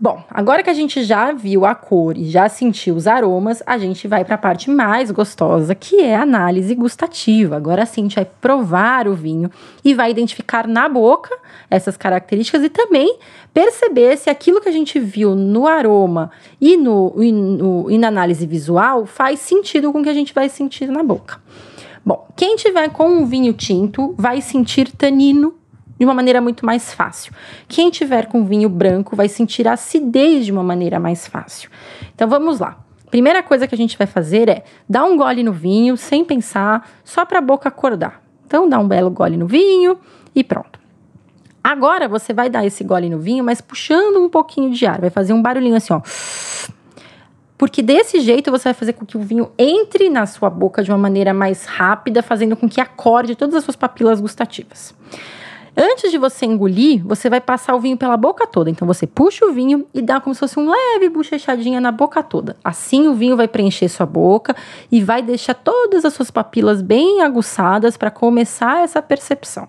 Bom, 0.00 0.22
agora 0.30 0.62
que 0.62 0.70
a 0.70 0.74
gente 0.74 1.02
já 1.02 1.32
viu 1.32 1.66
a 1.66 1.74
cor 1.74 2.16
e 2.16 2.30
já 2.30 2.48
sentiu 2.48 2.94
os 2.94 3.08
aromas, 3.08 3.64
a 3.66 3.76
gente 3.76 4.06
vai 4.06 4.24
para 4.24 4.36
a 4.36 4.38
parte 4.38 4.70
mais 4.70 5.10
gostosa, 5.10 5.74
que 5.74 6.00
é 6.00 6.14
a 6.14 6.22
análise 6.22 6.72
gustativa. 6.76 7.56
Agora 7.56 7.84
sim, 7.84 8.02
a 8.02 8.04
gente 8.04 8.14
vai 8.14 8.24
provar 8.40 9.08
o 9.08 9.14
vinho 9.16 9.50
e 9.84 9.94
vai 9.94 10.12
identificar 10.12 10.68
na 10.68 10.88
boca 10.88 11.36
essas 11.68 11.96
características 11.96 12.62
e 12.62 12.68
também 12.68 13.18
perceber 13.52 14.16
se 14.16 14.30
aquilo 14.30 14.60
que 14.60 14.68
a 14.68 14.72
gente 14.72 15.00
viu 15.00 15.34
no 15.34 15.66
aroma 15.66 16.30
e, 16.60 16.76
no, 16.76 17.12
e, 17.20 17.32
no, 17.32 17.90
e 17.90 17.98
na 17.98 18.06
análise 18.06 18.46
visual 18.46 19.04
faz 19.04 19.40
sentido 19.40 19.92
com 19.92 19.98
o 19.98 20.02
que 20.04 20.10
a 20.10 20.14
gente 20.14 20.32
vai 20.32 20.48
sentir 20.48 20.86
na 20.86 21.02
boca. 21.02 21.40
Bom, 22.06 22.28
quem 22.36 22.54
tiver 22.54 22.88
com 22.90 23.08
um 23.08 23.26
vinho 23.26 23.52
tinto 23.52 24.14
vai 24.16 24.40
sentir 24.40 24.92
tanino 24.92 25.57
de 25.98 26.04
uma 26.04 26.14
maneira 26.14 26.40
muito 26.40 26.64
mais 26.64 26.92
fácil. 26.92 27.32
Quem 27.66 27.90
tiver 27.90 28.26
com 28.26 28.44
vinho 28.44 28.68
branco 28.68 29.16
vai 29.16 29.28
sentir 29.28 29.66
a 29.66 29.72
acidez 29.72 30.46
de 30.46 30.52
uma 30.52 30.62
maneira 30.62 31.00
mais 31.00 31.26
fácil. 31.26 31.70
Então 32.14 32.28
vamos 32.28 32.60
lá. 32.60 32.78
Primeira 33.10 33.42
coisa 33.42 33.66
que 33.66 33.74
a 33.74 33.78
gente 33.78 33.96
vai 33.96 34.06
fazer 34.06 34.48
é 34.48 34.64
dar 34.88 35.04
um 35.04 35.16
gole 35.16 35.42
no 35.42 35.52
vinho 35.52 35.96
sem 35.96 36.24
pensar, 36.24 36.88
só 37.02 37.24
para 37.24 37.38
a 37.38 37.42
boca 37.42 37.68
acordar. 37.68 38.22
Então 38.46 38.68
dá 38.68 38.78
um 38.78 38.86
belo 38.86 39.10
gole 39.10 39.36
no 39.36 39.46
vinho 39.46 39.98
e 40.34 40.44
pronto. 40.44 40.78
Agora 41.62 42.06
você 42.06 42.32
vai 42.32 42.48
dar 42.48 42.64
esse 42.64 42.84
gole 42.84 43.10
no 43.10 43.18
vinho, 43.18 43.42
mas 43.42 43.60
puxando 43.60 44.18
um 44.18 44.28
pouquinho 44.28 44.70
de 44.70 44.86
ar, 44.86 45.00
vai 45.00 45.10
fazer 45.10 45.32
um 45.32 45.42
barulhinho 45.42 45.76
assim, 45.76 45.92
ó. 45.92 46.00
Porque 47.58 47.82
desse 47.82 48.20
jeito 48.20 48.50
você 48.50 48.64
vai 48.64 48.74
fazer 48.74 48.92
com 48.92 49.04
que 49.04 49.16
o 49.16 49.20
vinho 49.20 49.50
entre 49.58 50.08
na 50.08 50.24
sua 50.26 50.48
boca 50.48 50.82
de 50.82 50.90
uma 50.90 50.96
maneira 50.96 51.34
mais 51.34 51.64
rápida, 51.64 52.22
fazendo 52.22 52.56
com 52.56 52.68
que 52.68 52.80
acorde 52.80 53.34
todas 53.34 53.56
as 53.56 53.64
suas 53.64 53.74
papilas 53.74 54.20
gustativas. 54.20 54.94
Antes 55.80 56.10
de 56.10 56.18
você 56.18 56.44
engolir, 56.44 57.06
você 57.06 57.30
vai 57.30 57.40
passar 57.40 57.76
o 57.76 57.80
vinho 57.80 57.96
pela 57.96 58.16
boca 58.16 58.44
toda. 58.48 58.68
Então 58.68 58.84
você 58.84 59.06
puxa 59.06 59.46
o 59.46 59.52
vinho 59.52 59.86
e 59.94 60.02
dá 60.02 60.20
como 60.20 60.34
se 60.34 60.40
fosse 60.40 60.58
um 60.58 60.68
leve 60.68 61.08
bochechadinha 61.08 61.80
na 61.80 61.92
boca 61.92 62.20
toda. 62.20 62.56
Assim 62.64 63.06
o 63.06 63.14
vinho 63.14 63.36
vai 63.36 63.46
preencher 63.46 63.88
sua 63.88 64.04
boca 64.04 64.56
e 64.90 65.00
vai 65.00 65.22
deixar 65.22 65.54
todas 65.54 66.04
as 66.04 66.12
suas 66.12 66.32
papilas 66.32 66.82
bem 66.82 67.22
aguçadas 67.22 67.96
para 67.96 68.10
começar 68.10 68.82
essa 68.82 69.00
percepção. 69.00 69.68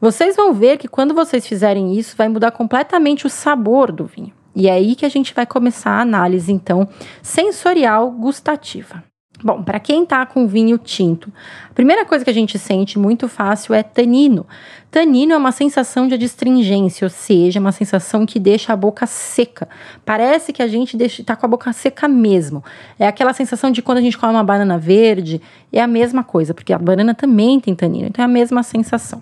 Vocês 0.00 0.36
vão 0.36 0.52
ver 0.52 0.78
que 0.78 0.86
quando 0.86 1.12
vocês 1.12 1.44
fizerem 1.44 1.98
isso, 1.98 2.16
vai 2.16 2.28
mudar 2.28 2.52
completamente 2.52 3.26
o 3.26 3.30
sabor 3.30 3.90
do 3.90 4.04
vinho. 4.04 4.32
E 4.54 4.68
é 4.68 4.72
aí 4.74 4.94
que 4.94 5.04
a 5.04 5.08
gente 5.08 5.34
vai 5.34 5.44
começar 5.44 5.90
a 5.90 6.02
análise, 6.02 6.52
então, 6.52 6.88
sensorial 7.20 8.12
gustativa. 8.12 9.02
Bom, 9.42 9.62
para 9.62 9.78
quem 9.78 10.02
está 10.02 10.24
com 10.24 10.46
vinho 10.46 10.78
tinto, 10.78 11.30
a 11.70 11.74
primeira 11.74 12.06
coisa 12.06 12.24
que 12.24 12.30
a 12.30 12.34
gente 12.34 12.58
sente 12.58 12.98
muito 12.98 13.28
fácil 13.28 13.74
é 13.74 13.82
tanino. 13.82 14.46
Tanino 14.90 15.32
é 15.32 15.36
uma 15.36 15.52
sensação 15.52 16.08
de 16.08 16.14
adstringência, 16.14 17.04
ou 17.04 17.10
seja, 17.10 17.60
uma 17.60 17.72
sensação 17.72 18.24
que 18.24 18.38
deixa 18.38 18.72
a 18.72 18.76
boca 18.76 19.06
seca. 19.06 19.68
Parece 20.04 20.52
que 20.52 20.62
a 20.62 20.66
gente 20.66 20.96
está 20.96 21.36
com 21.36 21.44
a 21.44 21.48
boca 21.48 21.72
seca 21.72 22.08
mesmo. 22.08 22.64
É 22.98 23.06
aquela 23.06 23.32
sensação 23.32 23.70
de 23.70 23.82
quando 23.82 23.98
a 23.98 24.00
gente 24.00 24.16
come 24.16 24.32
uma 24.32 24.44
banana 24.44 24.78
verde, 24.78 25.40
é 25.72 25.82
a 25.82 25.86
mesma 25.86 26.24
coisa, 26.24 26.54
porque 26.54 26.72
a 26.72 26.78
banana 26.78 27.14
também 27.14 27.60
tem 27.60 27.74
tanino, 27.74 28.06
então 28.06 28.22
é 28.22 28.24
a 28.24 28.28
mesma 28.28 28.62
sensação. 28.62 29.20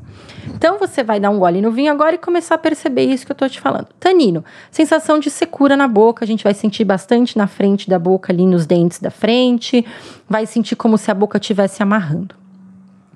Então 0.54 0.78
você 0.78 1.02
vai 1.02 1.18
dar 1.18 1.30
um 1.30 1.38
gole 1.38 1.60
no 1.60 1.72
vinho 1.72 1.90
agora 1.90 2.14
e 2.14 2.18
começar 2.18 2.54
a 2.54 2.58
perceber 2.58 3.04
isso 3.04 3.26
que 3.26 3.32
eu 3.32 3.34
estou 3.34 3.48
te 3.48 3.60
falando. 3.60 3.88
Tanino, 3.98 4.44
sensação 4.70 5.18
de 5.18 5.30
secura 5.30 5.76
na 5.76 5.88
boca, 5.88 6.24
a 6.24 6.28
gente 6.28 6.44
vai 6.44 6.54
sentir 6.54 6.84
bastante 6.84 7.36
na 7.36 7.46
frente 7.46 7.88
da 7.88 7.98
boca, 7.98 8.32
ali 8.32 8.46
nos 8.46 8.66
dentes 8.66 9.00
da 9.00 9.10
frente, 9.10 9.84
vai 10.28 10.46
sentir 10.46 10.76
como 10.76 10.96
se 10.96 11.10
a 11.10 11.14
boca 11.14 11.38
estivesse 11.38 11.82
amarrando. 11.82 12.43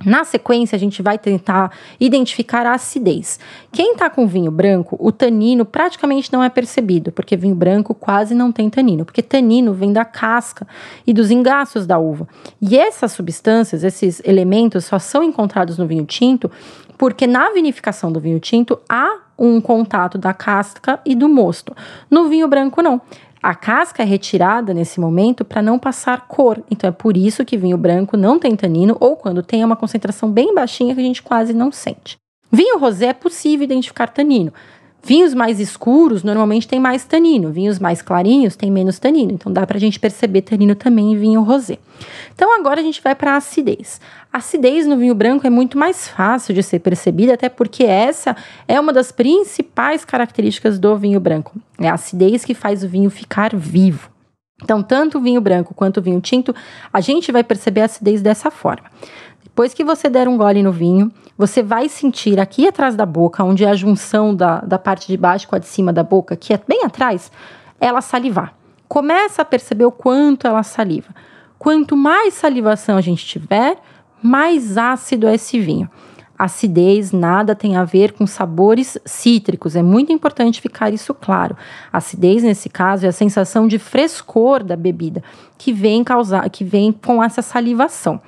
Na 0.04 0.24
sequência, 0.24 0.76
a 0.76 0.78
gente 0.78 1.02
vai 1.02 1.18
tentar 1.18 1.72
identificar 1.98 2.66
a 2.66 2.74
acidez. 2.74 3.38
Quem 3.72 3.92
está 3.92 4.08
com 4.08 4.26
vinho 4.26 4.50
branco, 4.50 4.96
o 5.00 5.10
tanino 5.10 5.64
praticamente 5.64 6.32
não 6.32 6.42
é 6.42 6.48
percebido, 6.48 7.10
porque 7.10 7.36
vinho 7.36 7.54
branco 7.54 7.94
quase 7.94 8.34
não 8.34 8.52
tem 8.52 8.70
tanino, 8.70 9.04
porque 9.04 9.22
tanino 9.22 9.72
vem 9.72 9.92
da 9.92 10.04
casca 10.04 10.66
e 11.06 11.12
dos 11.12 11.30
engaços 11.30 11.86
da 11.86 11.98
uva. 11.98 12.28
E 12.60 12.78
essas 12.78 13.12
substâncias, 13.12 13.82
esses 13.82 14.22
elementos, 14.24 14.84
só 14.84 14.98
são 14.98 15.22
encontrados 15.22 15.78
no 15.78 15.86
vinho 15.86 16.04
tinto 16.04 16.50
porque 16.98 17.28
na 17.28 17.50
vinificação 17.50 18.10
do 18.10 18.18
vinho 18.18 18.40
tinto 18.40 18.78
há 18.88 19.20
um 19.38 19.60
contato 19.60 20.18
da 20.18 20.34
casca 20.34 20.98
e 21.06 21.14
do 21.14 21.28
mosto. 21.28 21.74
No 22.10 22.28
vinho 22.28 22.48
branco, 22.48 22.82
não. 22.82 23.00
A 23.48 23.54
casca 23.54 24.02
é 24.02 24.04
retirada 24.04 24.74
nesse 24.74 25.00
momento 25.00 25.42
para 25.42 25.62
não 25.62 25.78
passar 25.78 26.28
cor. 26.28 26.62
Então 26.70 26.86
é 26.86 26.92
por 26.92 27.16
isso 27.16 27.46
que 27.46 27.56
vinho 27.56 27.78
branco 27.78 28.14
não 28.14 28.38
tem 28.38 28.54
tanino 28.54 28.94
ou 29.00 29.16
quando 29.16 29.42
tem 29.42 29.62
é 29.62 29.64
uma 29.64 29.74
concentração 29.74 30.30
bem 30.30 30.54
baixinha 30.54 30.94
que 30.94 31.00
a 31.00 31.02
gente 31.02 31.22
quase 31.22 31.54
não 31.54 31.72
sente. 31.72 32.18
Vinho 32.52 32.78
rosé 32.78 33.06
é 33.06 33.12
possível 33.14 33.64
identificar 33.64 34.08
tanino. 34.08 34.52
Vinhos 35.02 35.32
mais 35.32 35.60
escuros 35.60 36.22
normalmente 36.22 36.66
têm 36.66 36.80
mais 36.80 37.04
tanino, 37.04 37.50
vinhos 37.50 37.78
mais 37.78 38.02
clarinhos 38.02 38.56
têm 38.56 38.70
menos 38.70 38.98
tanino, 38.98 39.32
então 39.32 39.50
dá 39.50 39.66
para 39.66 39.76
a 39.76 39.80
gente 39.80 39.98
perceber 39.98 40.42
tanino 40.42 40.74
também 40.74 41.12
em 41.12 41.16
vinho 41.16 41.42
rosé. 41.42 41.78
Então 42.34 42.58
agora 42.58 42.80
a 42.80 42.82
gente 42.82 43.00
vai 43.02 43.14
para 43.14 43.32
a 43.32 43.36
acidez. 43.36 44.00
A 44.32 44.38
acidez 44.38 44.86
no 44.86 44.96
vinho 44.96 45.14
branco 45.14 45.46
é 45.46 45.50
muito 45.50 45.78
mais 45.78 46.08
fácil 46.08 46.52
de 46.52 46.62
ser 46.62 46.80
percebida, 46.80 47.34
até 47.34 47.48
porque 47.48 47.84
essa 47.84 48.36
é 48.66 48.78
uma 48.78 48.92
das 48.92 49.10
principais 49.12 50.04
características 50.04 50.78
do 50.78 50.96
vinho 50.96 51.20
branco. 51.20 51.52
É 51.78 51.88
a 51.88 51.94
acidez 51.94 52.44
que 52.44 52.52
faz 52.52 52.82
o 52.82 52.88
vinho 52.88 53.08
ficar 53.08 53.54
vivo. 53.54 54.10
Então, 54.62 54.82
tanto 54.82 55.18
o 55.18 55.20
vinho 55.20 55.40
branco 55.40 55.72
quanto 55.72 55.98
o 55.98 56.02
vinho 56.02 56.20
tinto, 56.20 56.54
a 56.92 57.00
gente 57.00 57.30
vai 57.30 57.44
perceber 57.44 57.82
a 57.82 57.84
acidez 57.84 58.20
dessa 58.20 58.50
forma. 58.50 58.90
Depois 59.42 59.72
que 59.72 59.84
você 59.84 60.08
der 60.08 60.28
um 60.28 60.36
gole 60.36 60.62
no 60.62 60.72
vinho, 60.72 61.12
você 61.38 61.62
vai 61.62 61.88
sentir 61.88 62.40
aqui 62.40 62.66
atrás 62.66 62.96
da 62.96 63.06
boca, 63.06 63.44
onde 63.44 63.64
é 63.64 63.70
a 63.70 63.76
junção 63.76 64.34
da, 64.34 64.60
da 64.60 64.76
parte 64.76 65.06
de 65.06 65.16
baixo 65.16 65.46
com 65.46 65.54
a 65.54 65.60
de 65.60 65.66
cima 65.66 65.92
da 65.92 66.02
boca, 66.02 66.34
que 66.34 66.52
é 66.52 66.60
bem 66.66 66.82
atrás, 66.84 67.30
ela 67.80 68.00
salivar. 68.00 68.52
Começa 68.88 69.42
a 69.42 69.44
perceber 69.44 69.84
o 69.84 69.92
quanto 69.92 70.48
ela 70.48 70.64
saliva. 70.64 71.14
Quanto 71.56 71.96
mais 71.96 72.34
salivação 72.34 72.96
a 72.96 73.00
gente 73.00 73.24
tiver, 73.24 73.78
mais 74.20 74.76
ácido 74.76 75.28
é 75.28 75.36
esse 75.36 75.60
vinho. 75.60 75.88
Acidez 76.36 77.12
nada 77.12 77.54
tem 77.54 77.76
a 77.76 77.84
ver 77.84 78.12
com 78.12 78.26
sabores 78.26 78.96
cítricos, 79.04 79.74
é 79.74 79.82
muito 79.82 80.12
importante 80.12 80.60
ficar 80.60 80.92
isso 80.92 81.12
claro. 81.12 81.56
Acidez, 81.92 82.42
nesse 82.42 82.68
caso, 82.68 83.06
é 83.06 83.08
a 83.08 83.12
sensação 83.12 83.66
de 83.66 83.78
frescor 83.78 84.62
da 84.62 84.76
bebida 84.76 85.22
que 85.56 85.72
vem 85.72 86.02
causar, 86.02 86.48
que 86.48 86.64
vem 86.64 86.92
com 86.92 87.22
essa 87.22 87.42
salivação. 87.42 88.20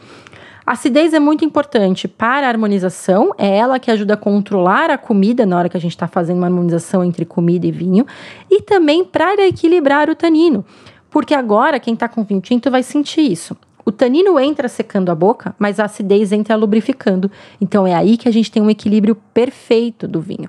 A 0.71 0.75
acidez 0.75 1.13
é 1.13 1.19
muito 1.19 1.45
importante 1.45 2.07
para 2.07 2.47
a 2.47 2.49
harmonização, 2.49 3.35
é 3.37 3.57
ela 3.57 3.81
que 3.81 3.91
ajuda 3.91 4.15
a 4.15 4.17
controlar 4.17 4.89
a 4.89 4.97
comida 4.97 5.45
na 5.45 5.59
hora 5.59 5.69
que 5.69 5.77
a 5.77 5.81
gente 5.81 5.91
está 5.91 6.07
fazendo 6.07 6.37
uma 6.37 6.47
harmonização 6.47 7.03
entre 7.03 7.25
comida 7.25 7.67
e 7.67 7.73
vinho, 7.73 8.07
e 8.49 8.63
também 8.63 9.05
para 9.05 9.45
equilibrar 9.49 10.09
o 10.09 10.15
tanino, 10.15 10.65
porque 11.11 11.35
agora 11.35 11.81
quem 11.81 11.95
está 11.95 12.09
com 12.09 12.23
vinho 12.23 12.41
tinto 12.41 12.71
vai 12.71 12.85
sentir 12.85 13.23
isso. 13.23 13.57
O 13.85 13.93
tanino 13.93 14.39
entra 14.39 14.69
secando 14.69 15.11
a 15.11 15.15
boca, 15.15 15.55
mas 15.59 15.81
a 15.81 15.85
acidez 15.85 16.33
entra 16.33 16.55
lubrificando. 16.57 17.31
Então 17.61 17.87
é 17.87 17.95
aí 17.95 18.17
que 18.17 18.29
a 18.29 18.33
gente 18.33 18.51
tem 18.51 18.63
um 18.63 18.71
equilíbrio 18.71 19.15
perfeito 19.33 20.07
do 20.07 20.21
vinho. 20.21 20.49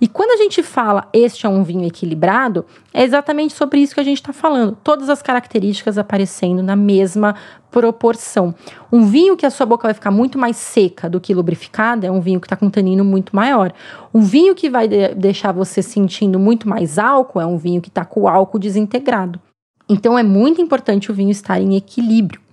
E 0.00 0.06
quando 0.06 0.30
a 0.30 0.36
gente 0.36 0.62
fala 0.62 1.08
este 1.12 1.44
é 1.44 1.48
um 1.48 1.62
vinho 1.62 1.86
equilibrado, 1.86 2.64
é 2.94 3.02
exatamente 3.02 3.54
sobre 3.54 3.80
isso 3.80 3.94
que 3.94 4.00
a 4.00 4.04
gente 4.04 4.18
está 4.18 4.32
falando. 4.32 4.76
Todas 4.82 5.08
as 5.08 5.20
características 5.22 5.98
aparecendo 5.98 6.62
na 6.62 6.76
mesma 6.76 7.34
proporção. 7.70 8.54
Um 8.90 9.04
vinho 9.04 9.36
que 9.36 9.44
a 9.44 9.50
sua 9.50 9.66
boca 9.66 9.86
vai 9.86 9.94
ficar 9.94 10.10
muito 10.10 10.38
mais 10.38 10.56
seca 10.56 11.08
do 11.08 11.20
que 11.20 11.34
lubrificada 11.34 12.06
é 12.06 12.10
um 12.10 12.20
vinho 12.20 12.40
que 12.40 12.46
está 12.46 12.56
com 12.56 12.70
tanino 12.70 13.04
muito 13.04 13.34
maior. 13.34 13.72
Um 14.14 14.22
vinho 14.22 14.54
que 14.54 14.70
vai 14.70 14.88
de 14.88 15.14
deixar 15.14 15.52
você 15.52 15.82
sentindo 15.82 16.38
muito 16.38 16.68
mais 16.68 16.98
álcool 16.98 17.40
é 17.40 17.46
um 17.46 17.58
vinho 17.58 17.82
que 17.82 17.88
está 17.88 18.04
com 18.04 18.22
o 18.22 18.28
álcool 18.28 18.58
desintegrado. 18.58 19.40
Então 19.88 20.18
é 20.18 20.22
muito 20.22 20.60
importante 20.60 21.10
o 21.10 21.14
vinho 21.14 21.30
estar 21.30 21.60
em 21.60 21.76
equilíbrio. 21.76 22.47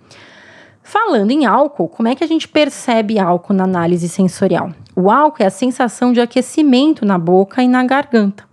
Falando 0.88 1.32
em 1.32 1.48
álcool, 1.48 1.88
como 1.88 2.08
é 2.08 2.14
que 2.14 2.24
a 2.24 2.28
gente 2.28 2.48
percebe 2.48 3.18
álcool 3.18 3.56
na 3.56 3.64
análise 3.64 4.08
sensorial? 4.08 4.70
O 4.96 5.10
álcool 5.10 5.42
é 5.42 5.48
a 5.48 5.50
sensação 5.50 6.14
de 6.14 6.22
aquecimento 6.22 7.04
na 7.04 7.18
boca 7.18 7.64
e 7.64 7.68
na 7.68 7.84
garganta. 7.84 8.44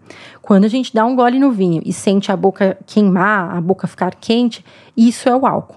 Quando 0.41 0.65
a 0.65 0.69
gente 0.69 0.95
dá 0.95 1.05
um 1.05 1.15
gole 1.15 1.39
no 1.39 1.53
vinho 1.53 1.83
e 1.85 1.93
sente 1.93 2.33
a 2.33 2.37
boca 2.37 2.79
queimar, 2.87 3.55
a 3.55 3.61
boca 3.61 3.87
ficar 3.87 4.15
quente, 4.15 4.65
isso 4.97 5.29
é 5.29 5.37
o 5.37 5.45
álcool. 5.45 5.77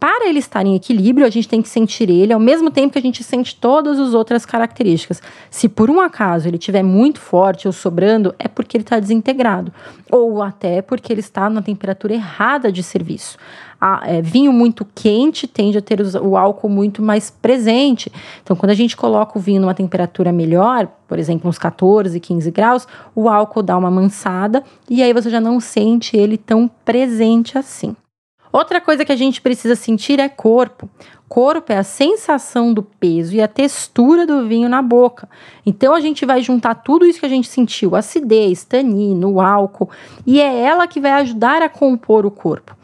Para 0.00 0.28
ele 0.28 0.38
estar 0.38 0.64
em 0.64 0.76
equilíbrio, 0.76 1.26
a 1.26 1.30
gente 1.30 1.48
tem 1.48 1.60
que 1.60 1.68
sentir 1.68 2.08
ele 2.08 2.32
ao 2.32 2.38
mesmo 2.38 2.70
tempo 2.70 2.92
que 2.92 2.98
a 3.00 3.02
gente 3.02 3.24
sente 3.24 3.56
todas 3.56 3.98
as 3.98 4.14
outras 4.14 4.46
características. 4.46 5.20
Se 5.50 5.68
por 5.68 5.90
um 5.90 6.00
acaso 6.00 6.46
ele 6.46 6.56
estiver 6.56 6.84
muito 6.84 7.20
forte 7.20 7.66
ou 7.66 7.72
sobrando, 7.72 8.32
é 8.38 8.46
porque 8.46 8.76
ele 8.76 8.84
está 8.84 9.00
desintegrado, 9.00 9.72
ou 10.08 10.40
até 10.40 10.80
porque 10.82 11.12
ele 11.12 11.20
está 11.20 11.50
na 11.50 11.60
temperatura 11.60 12.14
errada 12.14 12.70
de 12.70 12.80
serviço. 12.80 13.36
A, 13.80 14.02
é, 14.04 14.22
vinho 14.22 14.52
muito 14.52 14.86
quente 14.94 15.48
tende 15.48 15.78
a 15.78 15.82
ter 15.82 16.00
os, 16.00 16.14
o 16.14 16.36
álcool 16.36 16.68
muito 16.68 17.02
mais 17.02 17.30
presente. 17.30 18.10
Então, 18.42 18.56
quando 18.56 18.70
a 18.70 18.74
gente 18.74 18.96
coloca 18.96 19.36
o 19.36 19.40
vinho 19.40 19.60
numa 19.60 19.74
temperatura 19.74 20.30
melhor, 20.30 20.86
por 21.08 21.18
exemplo, 21.18 21.50
uns 21.50 21.58
14, 21.58 22.20
15 22.20 22.50
graus, 22.52 22.86
o 23.16 23.28
álcool 23.28 23.62
dá 23.62 23.76
uma 23.76 23.90
mansada 23.90 24.62
e 24.88 25.02
aí 25.02 25.12
você 25.12 25.28
já 25.28 25.40
não 25.40 25.58
sente 25.58 26.16
ele 26.16 26.38
tão 26.38 26.68
presente 26.84 27.58
assim. 27.58 27.96
Outra 28.52 28.80
coisa 28.80 29.04
que 29.04 29.12
a 29.12 29.16
gente 29.16 29.40
precisa 29.40 29.74
sentir 29.74 30.18
é 30.18 30.28
corpo. 30.28 30.88
Corpo 31.28 31.72
é 31.72 31.76
a 31.76 31.82
sensação 31.82 32.72
do 32.72 32.82
peso 32.82 33.34
e 33.34 33.42
a 33.42 33.48
textura 33.48 34.26
do 34.26 34.46
vinho 34.48 34.68
na 34.68 34.80
boca. 34.80 35.28
Então 35.66 35.94
a 35.94 36.00
gente 36.00 36.24
vai 36.24 36.40
juntar 36.40 36.76
tudo 36.76 37.04
isso 37.04 37.20
que 37.20 37.26
a 37.26 37.28
gente 37.28 37.48
sentiu, 37.48 37.94
acidez, 37.94 38.64
tanino, 38.64 39.40
álcool, 39.40 39.90
e 40.26 40.40
é 40.40 40.60
ela 40.60 40.86
que 40.86 41.00
vai 41.00 41.12
ajudar 41.12 41.60
a 41.60 41.68
compor 41.68 42.24
o 42.24 42.30
corpo. 42.30 42.74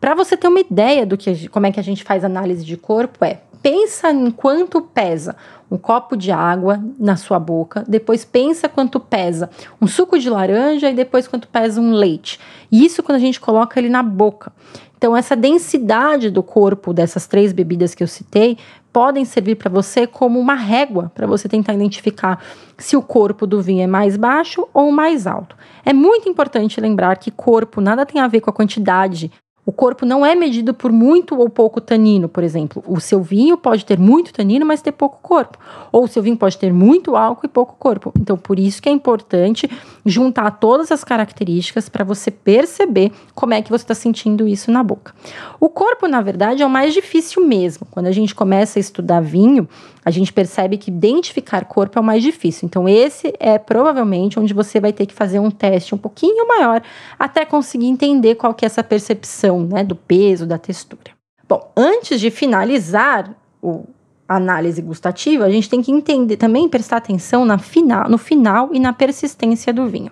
Para 0.00 0.14
você 0.14 0.36
ter 0.36 0.46
uma 0.46 0.60
ideia 0.60 1.04
do 1.04 1.16
que 1.16 1.48
como 1.48 1.66
é 1.66 1.72
que 1.72 1.80
a 1.80 1.82
gente 1.82 2.04
faz 2.04 2.24
análise 2.24 2.64
de 2.64 2.76
corpo 2.76 3.24
é 3.24 3.40
pensa 3.60 4.12
em 4.12 4.30
quanto 4.30 4.80
pesa 4.80 5.34
um 5.70 5.76
copo 5.76 6.16
de 6.16 6.30
água 6.30 6.82
na 6.98 7.16
sua 7.16 7.38
boca, 7.38 7.84
depois 7.86 8.24
pensa 8.24 8.68
quanto 8.68 8.98
pesa 8.98 9.50
um 9.80 9.86
suco 9.86 10.18
de 10.18 10.30
laranja 10.30 10.88
e 10.88 10.94
depois 10.94 11.28
quanto 11.28 11.46
pesa 11.48 11.80
um 11.80 11.92
leite. 11.92 12.40
Isso 12.72 13.02
quando 13.02 13.16
a 13.16 13.20
gente 13.20 13.40
coloca 13.40 13.78
ele 13.78 13.88
na 13.88 14.02
boca. 14.02 14.52
Então, 14.98 15.16
essa 15.16 15.36
densidade 15.36 16.28
do 16.28 16.42
corpo 16.42 16.92
dessas 16.92 17.24
três 17.24 17.52
bebidas 17.52 17.94
que 17.94 18.02
eu 18.02 18.08
citei 18.08 18.58
podem 18.92 19.24
servir 19.24 19.54
para 19.54 19.70
você 19.70 20.08
como 20.08 20.40
uma 20.40 20.54
régua 20.54 21.12
para 21.14 21.24
você 21.24 21.48
tentar 21.48 21.72
identificar 21.72 22.44
se 22.76 22.96
o 22.96 23.02
corpo 23.02 23.46
do 23.46 23.62
vinho 23.62 23.84
é 23.84 23.86
mais 23.86 24.16
baixo 24.16 24.66
ou 24.74 24.90
mais 24.90 25.24
alto. 25.24 25.56
É 25.84 25.92
muito 25.92 26.28
importante 26.28 26.80
lembrar 26.80 27.16
que 27.16 27.30
corpo 27.30 27.80
nada 27.80 28.04
tem 28.04 28.20
a 28.20 28.26
ver 28.26 28.40
com 28.40 28.50
a 28.50 28.52
quantidade. 28.52 29.30
O 29.68 29.72
corpo 29.72 30.06
não 30.06 30.24
é 30.24 30.34
medido 30.34 30.72
por 30.72 30.90
muito 30.90 31.38
ou 31.38 31.46
pouco 31.50 31.78
tanino, 31.78 32.26
por 32.26 32.42
exemplo. 32.42 32.82
O 32.86 32.98
seu 33.00 33.22
vinho 33.22 33.58
pode 33.58 33.84
ter 33.84 33.98
muito 33.98 34.32
tanino, 34.32 34.64
mas 34.64 34.80
ter 34.80 34.92
pouco 34.92 35.18
corpo. 35.20 35.58
Ou 35.92 36.04
o 36.04 36.08
seu 36.08 36.22
vinho 36.22 36.38
pode 36.38 36.56
ter 36.56 36.72
muito 36.72 37.14
álcool 37.14 37.44
e 37.44 37.50
pouco 37.50 37.76
corpo. 37.78 38.10
Então, 38.18 38.38
por 38.38 38.58
isso 38.58 38.80
que 38.80 38.88
é 38.88 38.92
importante 38.92 39.70
juntar 40.06 40.52
todas 40.52 40.90
as 40.90 41.04
características 41.04 41.86
para 41.86 42.02
você 42.02 42.30
perceber 42.30 43.12
como 43.34 43.52
é 43.52 43.60
que 43.60 43.68
você 43.68 43.84
está 43.84 43.94
sentindo 43.94 44.48
isso 44.48 44.70
na 44.70 44.82
boca. 44.82 45.14
O 45.60 45.68
corpo, 45.68 46.08
na 46.08 46.22
verdade, 46.22 46.62
é 46.62 46.66
o 46.66 46.70
mais 46.70 46.94
difícil 46.94 47.46
mesmo. 47.46 47.86
Quando 47.90 48.06
a 48.06 48.12
gente 48.12 48.34
começa 48.34 48.78
a 48.78 48.80
estudar 48.80 49.20
vinho, 49.20 49.68
a 50.02 50.10
gente 50.10 50.32
percebe 50.32 50.78
que 50.78 50.90
identificar 50.90 51.66
corpo 51.66 51.98
é 51.98 52.00
o 52.00 52.04
mais 52.04 52.22
difícil. 52.22 52.64
Então, 52.64 52.88
esse 52.88 53.34
é 53.38 53.58
provavelmente 53.58 54.40
onde 54.40 54.54
você 54.54 54.80
vai 54.80 54.94
ter 54.94 55.04
que 55.04 55.12
fazer 55.12 55.38
um 55.38 55.50
teste 55.50 55.94
um 55.94 55.98
pouquinho 55.98 56.48
maior 56.48 56.80
até 57.18 57.44
conseguir 57.44 57.88
entender 57.88 58.34
qual 58.36 58.54
que 58.54 58.64
é 58.64 58.66
essa 58.66 58.82
percepção 58.82 59.57
né, 59.62 59.84
do 59.84 59.94
peso, 59.94 60.46
da 60.46 60.58
textura. 60.58 61.12
Bom, 61.48 61.72
antes 61.76 62.20
de 62.20 62.30
finalizar 62.30 63.34
o, 63.62 63.84
a 64.28 64.36
análise 64.36 64.82
gustativa, 64.82 65.44
a 65.44 65.50
gente 65.50 65.70
tem 65.70 65.80
que 65.80 65.90
entender 65.90 66.36
também 66.36 66.68
prestar 66.68 66.98
atenção 66.98 67.44
na 67.44 67.58
final, 67.58 68.08
no 68.08 68.18
final 68.18 68.70
e 68.72 68.78
na 68.78 68.92
persistência 68.92 69.72
do 69.72 69.86
vinho. 69.86 70.10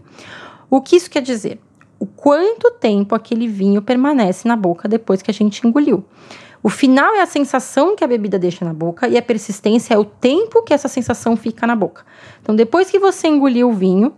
O 0.70 0.80
que 0.80 0.96
isso 0.96 1.10
quer 1.10 1.22
dizer? 1.22 1.60
O 1.98 2.06
quanto 2.06 2.70
tempo 2.72 3.14
aquele 3.14 3.46
vinho 3.46 3.82
permanece 3.82 4.48
na 4.48 4.56
boca 4.56 4.88
depois 4.88 5.22
que 5.22 5.30
a 5.30 5.34
gente 5.34 5.66
engoliu. 5.66 6.04
O 6.62 6.68
final 6.68 7.14
é 7.14 7.20
a 7.20 7.26
sensação 7.26 7.94
que 7.94 8.02
a 8.02 8.08
bebida 8.08 8.38
deixa 8.38 8.64
na 8.64 8.72
boca 8.72 9.06
e 9.06 9.16
a 9.16 9.22
persistência 9.22 9.94
é 9.94 9.98
o 9.98 10.04
tempo 10.04 10.62
que 10.62 10.74
essa 10.74 10.88
sensação 10.88 11.36
fica 11.36 11.66
na 11.66 11.76
boca. 11.76 12.04
Então, 12.42 12.56
depois 12.56 12.90
que 12.90 12.98
você 12.98 13.28
engoliu 13.28 13.70
o 13.70 13.72
vinho, 13.72 14.14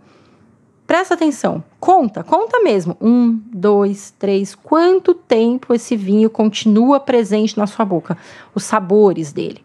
presta 0.89 1.13
atenção, 1.13 1.63
conta, 1.79 2.23
conta 2.23 2.61
mesmo. 2.61 2.97
Um, 2.99 3.39
dois, 3.53 4.11
três. 4.17 4.55
Quanto 4.55 5.13
tempo 5.13 5.71
esse 5.71 5.95
vinho 5.95 6.31
continua 6.31 6.99
presente 6.99 7.55
na 7.59 7.67
sua 7.67 7.85
boca? 7.85 8.17
Os 8.55 8.63
sabores 8.63 9.31
dele. 9.31 9.63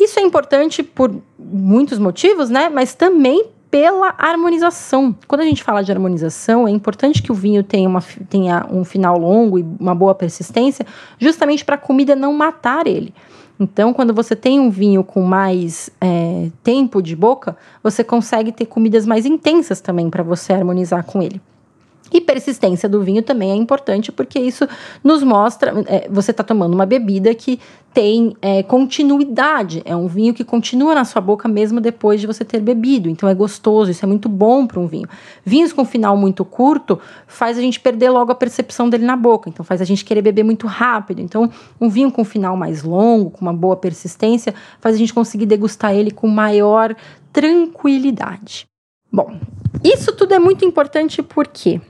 Isso 0.00 0.18
é 0.18 0.22
importante 0.22 0.82
por 0.82 1.14
muitos 1.38 1.98
motivos, 1.98 2.48
né? 2.48 2.70
Mas 2.70 2.94
também 2.94 3.48
pela 3.70 4.14
harmonização. 4.16 5.14
Quando 5.28 5.42
a 5.42 5.44
gente 5.44 5.62
fala 5.62 5.84
de 5.84 5.92
harmonização, 5.92 6.66
é 6.66 6.70
importante 6.70 7.22
que 7.22 7.30
o 7.30 7.34
vinho 7.34 7.62
tenha, 7.62 7.86
uma, 7.86 8.02
tenha 8.30 8.66
um 8.70 8.82
final 8.82 9.18
longo 9.18 9.58
e 9.58 9.66
uma 9.78 9.94
boa 9.94 10.14
persistência, 10.14 10.86
justamente 11.18 11.66
para 11.66 11.74
a 11.74 11.78
comida 11.78 12.16
não 12.16 12.32
matar 12.32 12.86
ele. 12.86 13.12
Então, 13.58 13.94
quando 13.94 14.12
você 14.12 14.34
tem 14.34 14.58
um 14.58 14.70
vinho 14.70 15.04
com 15.04 15.22
mais 15.22 15.88
é, 16.00 16.50
tempo 16.62 17.00
de 17.00 17.14
boca, 17.14 17.56
você 17.82 18.02
consegue 18.02 18.50
ter 18.50 18.66
comidas 18.66 19.06
mais 19.06 19.24
intensas 19.24 19.80
também 19.80 20.10
para 20.10 20.22
você 20.22 20.52
harmonizar 20.52 21.04
com 21.04 21.22
ele. 21.22 21.40
E 22.12 22.20
persistência 22.20 22.88
do 22.88 23.02
vinho 23.02 23.22
também 23.22 23.50
é 23.50 23.54
importante, 23.54 24.12
porque 24.12 24.38
isso 24.38 24.68
nos 25.02 25.22
mostra. 25.22 25.72
É, 25.86 26.08
você 26.10 26.30
está 26.30 26.44
tomando 26.44 26.74
uma 26.74 26.86
bebida 26.86 27.34
que 27.34 27.58
tem 27.94 28.36
é, 28.42 28.62
continuidade. 28.62 29.80
É 29.84 29.94
um 29.96 30.06
vinho 30.06 30.34
que 30.34 30.44
continua 30.44 30.94
na 30.94 31.04
sua 31.04 31.22
boca 31.22 31.48
mesmo 31.48 31.80
depois 31.80 32.20
de 32.20 32.26
você 32.26 32.44
ter 32.44 32.60
bebido. 32.60 33.08
Então 33.08 33.28
é 33.28 33.34
gostoso, 33.34 33.90
isso 33.90 34.04
é 34.04 34.08
muito 34.08 34.28
bom 34.28 34.66
para 34.66 34.80
um 34.80 34.86
vinho. 34.86 35.08
Vinhos 35.44 35.72
com 35.72 35.84
final 35.84 36.16
muito 36.16 36.44
curto 36.44 36.98
faz 37.26 37.56
a 37.56 37.60
gente 37.60 37.80
perder 37.80 38.10
logo 38.10 38.32
a 38.32 38.34
percepção 38.34 38.90
dele 38.90 39.04
na 39.04 39.16
boca. 39.16 39.48
Então 39.48 39.64
faz 39.64 39.80
a 39.80 39.84
gente 39.84 40.04
querer 40.04 40.22
beber 40.22 40.42
muito 40.42 40.66
rápido. 40.66 41.20
Então, 41.20 41.50
um 41.80 41.88
vinho 41.88 42.10
com 42.10 42.24
final 42.24 42.56
mais 42.56 42.82
longo, 42.82 43.30
com 43.30 43.40
uma 43.40 43.54
boa 43.54 43.76
persistência, 43.76 44.54
faz 44.80 44.96
a 44.96 44.98
gente 44.98 45.14
conseguir 45.14 45.46
degustar 45.46 45.94
ele 45.94 46.10
com 46.10 46.26
maior 46.28 46.94
tranquilidade. 47.32 48.66
Bom, 49.10 49.38
isso 49.84 50.12
tudo 50.12 50.34
é 50.34 50.38
muito 50.40 50.64
importante 50.64 51.22
porque 51.22 51.80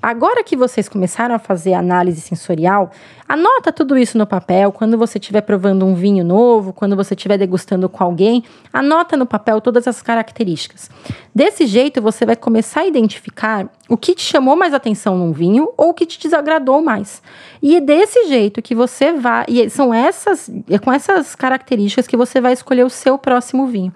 Agora 0.00 0.44
que 0.44 0.56
vocês 0.56 0.88
começaram 0.88 1.34
a 1.34 1.38
fazer 1.38 1.74
análise 1.74 2.20
sensorial, 2.20 2.90
anota 3.28 3.72
tudo 3.72 3.98
isso 3.98 4.16
no 4.16 4.26
papel. 4.26 4.70
Quando 4.70 4.96
você 4.96 5.18
estiver 5.18 5.40
provando 5.40 5.84
um 5.84 5.94
vinho 5.94 6.24
novo, 6.24 6.72
quando 6.72 6.94
você 6.94 7.14
estiver 7.14 7.36
degustando 7.36 7.88
com 7.88 8.04
alguém, 8.04 8.44
anota 8.72 9.16
no 9.16 9.26
papel 9.26 9.60
todas 9.60 9.88
as 9.88 10.00
características. 10.00 10.88
Desse 11.34 11.66
jeito, 11.66 12.00
você 12.00 12.24
vai 12.24 12.36
começar 12.36 12.82
a 12.82 12.86
identificar 12.86 13.68
o 13.88 13.96
que 13.96 14.14
te 14.14 14.22
chamou 14.22 14.54
mais 14.54 14.72
atenção 14.72 15.18
num 15.18 15.32
vinho 15.32 15.72
ou 15.76 15.90
o 15.90 15.94
que 15.94 16.06
te 16.06 16.20
desagradou 16.20 16.80
mais. 16.80 17.20
E 17.60 17.76
é 17.76 17.80
desse 17.80 18.28
jeito 18.28 18.62
que 18.62 18.74
você 18.74 19.12
vai. 19.12 19.46
E 19.48 19.68
são 19.68 19.92
essas, 19.92 20.48
é 20.70 20.78
com 20.78 20.92
essas 20.92 21.34
características 21.34 22.06
que 22.06 22.16
você 22.16 22.40
vai 22.40 22.52
escolher 22.52 22.84
o 22.84 22.90
seu 22.90 23.18
próximo 23.18 23.66
vinho. 23.66 23.92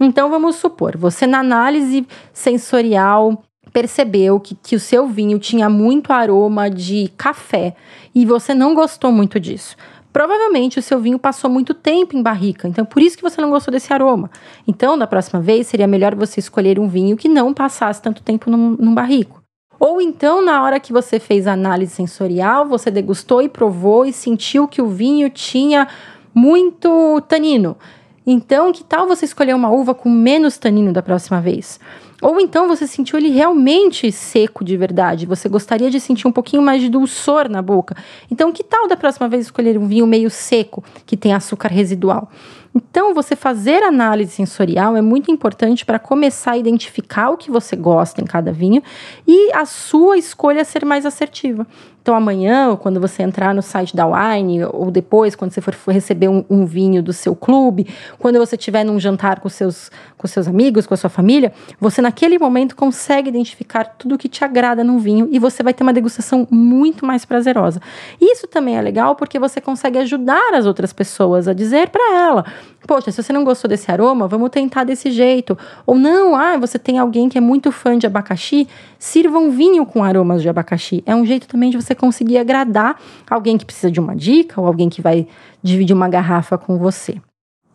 Então, 0.00 0.28
vamos 0.28 0.56
supor, 0.56 0.96
você 0.96 1.26
na 1.26 1.38
análise 1.38 2.04
sensorial 2.32 3.40
percebeu 3.74 4.38
que, 4.38 4.54
que 4.54 4.76
o 4.76 4.80
seu 4.80 5.08
vinho 5.08 5.36
tinha 5.36 5.68
muito 5.68 6.12
aroma 6.12 6.70
de 6.70 7.10
café 7.16 7.74
e 8.14 8.24
você 8.24 8.54
não 8.54 8.72
gostou 8.72 9.10
muito 9.10 9.40
disso. 9.40 9.76
Provavelmente 10.12 10.78
o 10.78 10.82
seu 10.82 11.00
vinho 11.00 11.18
passou 11.18 11.50
muito 11.50 11.74
tempo 11.74 12.16
em 12.16 12.22
barrica, 12.22 12.68
então 12.68 12.84
por 12.84 13.02
isso 13.02 13.16
que 13.16 13.22
você 13.22 13.40
não 13.40 13.50
gostou 13.50 13.72
desse 13.72 13.92
aroma. 13.92 14.30
Então, 14.64 14.96
da 14.96 15.08
próxima 15.08 15.40
vez, 15.40 15.66
seria 15.66 15.88
melhor 15.88 16.14
você 16.14 16.38
escolher 16.38 16.78
um 16.78 16.86
vinho 16.86 17.16
que 17.16 17.28
não 17.28 17.52
passasse 17.52 18.00
tanto 18.00 18.22
tempo 18.22 18.48
num, 18.48 18.76
num 18.78 18.94
barrico. 18.94 19.42
Ou 19.80 20.00
então, 20.00 20.40
na 20.40 20.62
hora 20.62 20.78
que 20.78 20.92
você 20.92 21.18
fez 21.18 21.48
a 21.48 21.52
análise 21.54 21.92
sensorial, 21.92 22.64
você 22.68 22.92
degustou 22.92 23.42
e 23.42 23.48
provou 23.48 24.06
e 24.06 24.12
sentiu 24.12 24.68
que 24.68 24.80
o 24.80 24.86
vinho 24.86 25.28
tinha 25.28 25.88
muito 26.32 27.20
tanino. 27.26 27.76
Então, 28.24 28.72
que 28.72 28.84
tal 28.84 29.08
você 29.08 29.24
escolher 29.24 29.54
uma 29.54 29.70
uva 29.70 29.94
com 29.94 30.08
menos 30.08 30.58
tanino 30.58 30.92
da 30.92 31.02
próxima 31.02 31.40
vez? 31.40 31.80
Ou 32.24 32.40
então 32.40 32.66
você 32.66 32.86
sentiu 32.86 33.18
ele 33.18 33.28
realmente 33.28 34.10
seco 34.10 34.64
de 34.64 34.78
verdade, 34.78 35.26
você 35.26 35.46
gostaria 35.46 35.90
de 35.90 36.00
sentir 36.00 36.26
um 36.26 36.32
pouquinho 36.32 36.62
mais 36.62 36.80
de 36.80 36.88
dulçor 36.88 37.50
na 37.50 37.60
boca. 37.60 37.94
Então, 38.30 38.50
que 38.50 38.64
tal 38.64 38.88
da 38.88 38.96
próxima 38.96 39.28
vez 39.28 39.44
escolher 39.44 39.76
um 39.76 39.86
vinho 39.86 40.06
meio 40.06 40.30
seco, 40.30 40.82
que 41.04 41.18
tem 41.18 41.34
açúcar 41.34 41.68
residual? 41.68 42.30
Então, 42.74 43.14
você 43.14 43.36
fazer 43.36 43.84
análise 43.84 44.32
sensorial 44.32 44.96
é 44.96 45.00
muito 45.00 45.30
importante 45.30 45.84
para 45.84 45.98
começar 45.98 46.52
a 46.52 46.58
identificar 46.58 47.30
o 47.30 47.36
que 47.36 47.50
você 47.50 47.76
gosta 47.76 48.20
em 48.20 48.24
cada 48.24 48.52
vinho 48.52 48.82
e 49.26 49.52
a 49.52 49.64
sua 49.64 50.18
escolha 50.18 50.64
ser 50.64 50.84
mais 50.84 51.06
assertiva. 51.06 51.64
Então, 52.04 52.14
amanhã, 52.14 52.76
quando 52.76 53.00
você 53.00 53.22
entrar 53.22 53.54
no 53.54 53.62
site 53.62 53.96
da 53.96 54.04
Wine, 54.06 54.62
ou 54.66 54.90
depois, 54.90 55.34
quando 55.34 55.52
você 55.52 55.62
for 55.62 55.74
receber 55.90 56.28
um, 56.28 56.44
um 56.50 56.66
vinho 56.66 57.02
do 57.02 57.14
seu 57.14 57.34
clube, 57.34 57.88
quando 58.18 58.38
você 58.38 58.56
estiver 58.56 58.84
num 58.84 59.00
jantar 59.00 59.40
com 59.40 59.48
seus, 59.48 59.90
com 60.18 60.26
seus 60.26 60.46
amigos, 60.46 60.86
com 60.86 60.92
a 60.92 60.98
sua 60.98 61.08
família, 61.08 61.50
você 61.80 62.02
naquele 62.02 62.38
momento 62.38 62.76
consegue 62.76 63.30
identificar 63.30 63.84
tudo 63.84 64.16
o 64.16 64.18
que 64.18 64.28
te 64.28 64.44
agrada 64.44 64.84
no 64.84 64.98
vinho 64.98 65.30
e 65.32 65.38
você 65.38 65.62
vai 65.62 65.72
ter 65.72 65.82
uma 65.82 65.94
degustação 65.94 66.46
muito 66.50 67.06
mais 67.06 67.24
prazerosa. 67.24 67.80
Isso 68.20 68.46
também 68.46 68.76
é 68.76 68.82
legal 68.82 69.16
porque 69.16 69.38
você 69.38 69.58
consegue 69.58 69.96
ajudar 69.96 70.52
as 70.52 70.66
outras 70.66 70.92
pessoas 70.92 71.48
a 71.48 71.54
dizer 71.54 71.88
para 71.88 72.16
ela: 72.18 72.44
Poxa, 72.86 73.10
se 73.10 73.22
você 73.22 73.32
não 73.32 73.44
gostou 73.44 73.68
desse 73.68 73.90
aroma, 73.90 74.28
vamos 74.28 74.50
tentar 74.50 74.84
desse 74.84 75.10
jeito. 75.10 75.56
Ou 75.86 75.96
não, 75.96 76.36
ah, 76.36 76.56
você 76.58 76.78
tem 76.78 76.98
alguém 76.98 77.28
que 77.28 77.38
é 77.38 77.40
muito 77.40 77.72
fã 77.72 77.96
de 77.96 78.06
abacaxi, 78.06 78.68
sirva 78.98 79.38
um 79.38 79.50
vinho 79.50 79.86
com 79.86 80.04
aromas 80.04 80.42
de 80.42 80.48
abacaxi. 80.48 81.02
É 81.06 81.14
um 81.14 81.24
jeito 81.24 81.48
também 81.48 81.70
de 81.70 81.80
você 81.80 81.94
conseguir 81.94 82.38
agradar 82.38 83.00
alguém 83.28 83.56
que 83.56 83.64
precisa 83.64 83.90
de 83.90 84.00
uma 84.00 84.14
dica 84.14 84.60
ou 84.60 84.66
alguém 84.66 84.88
que 84.88 85.00
vai 85.00 85.26
dividir 85.62 85.94
uma 85.94 86.08
garrafa 86.08 86.58
com 86.58 86.76
você. 86.78 87.20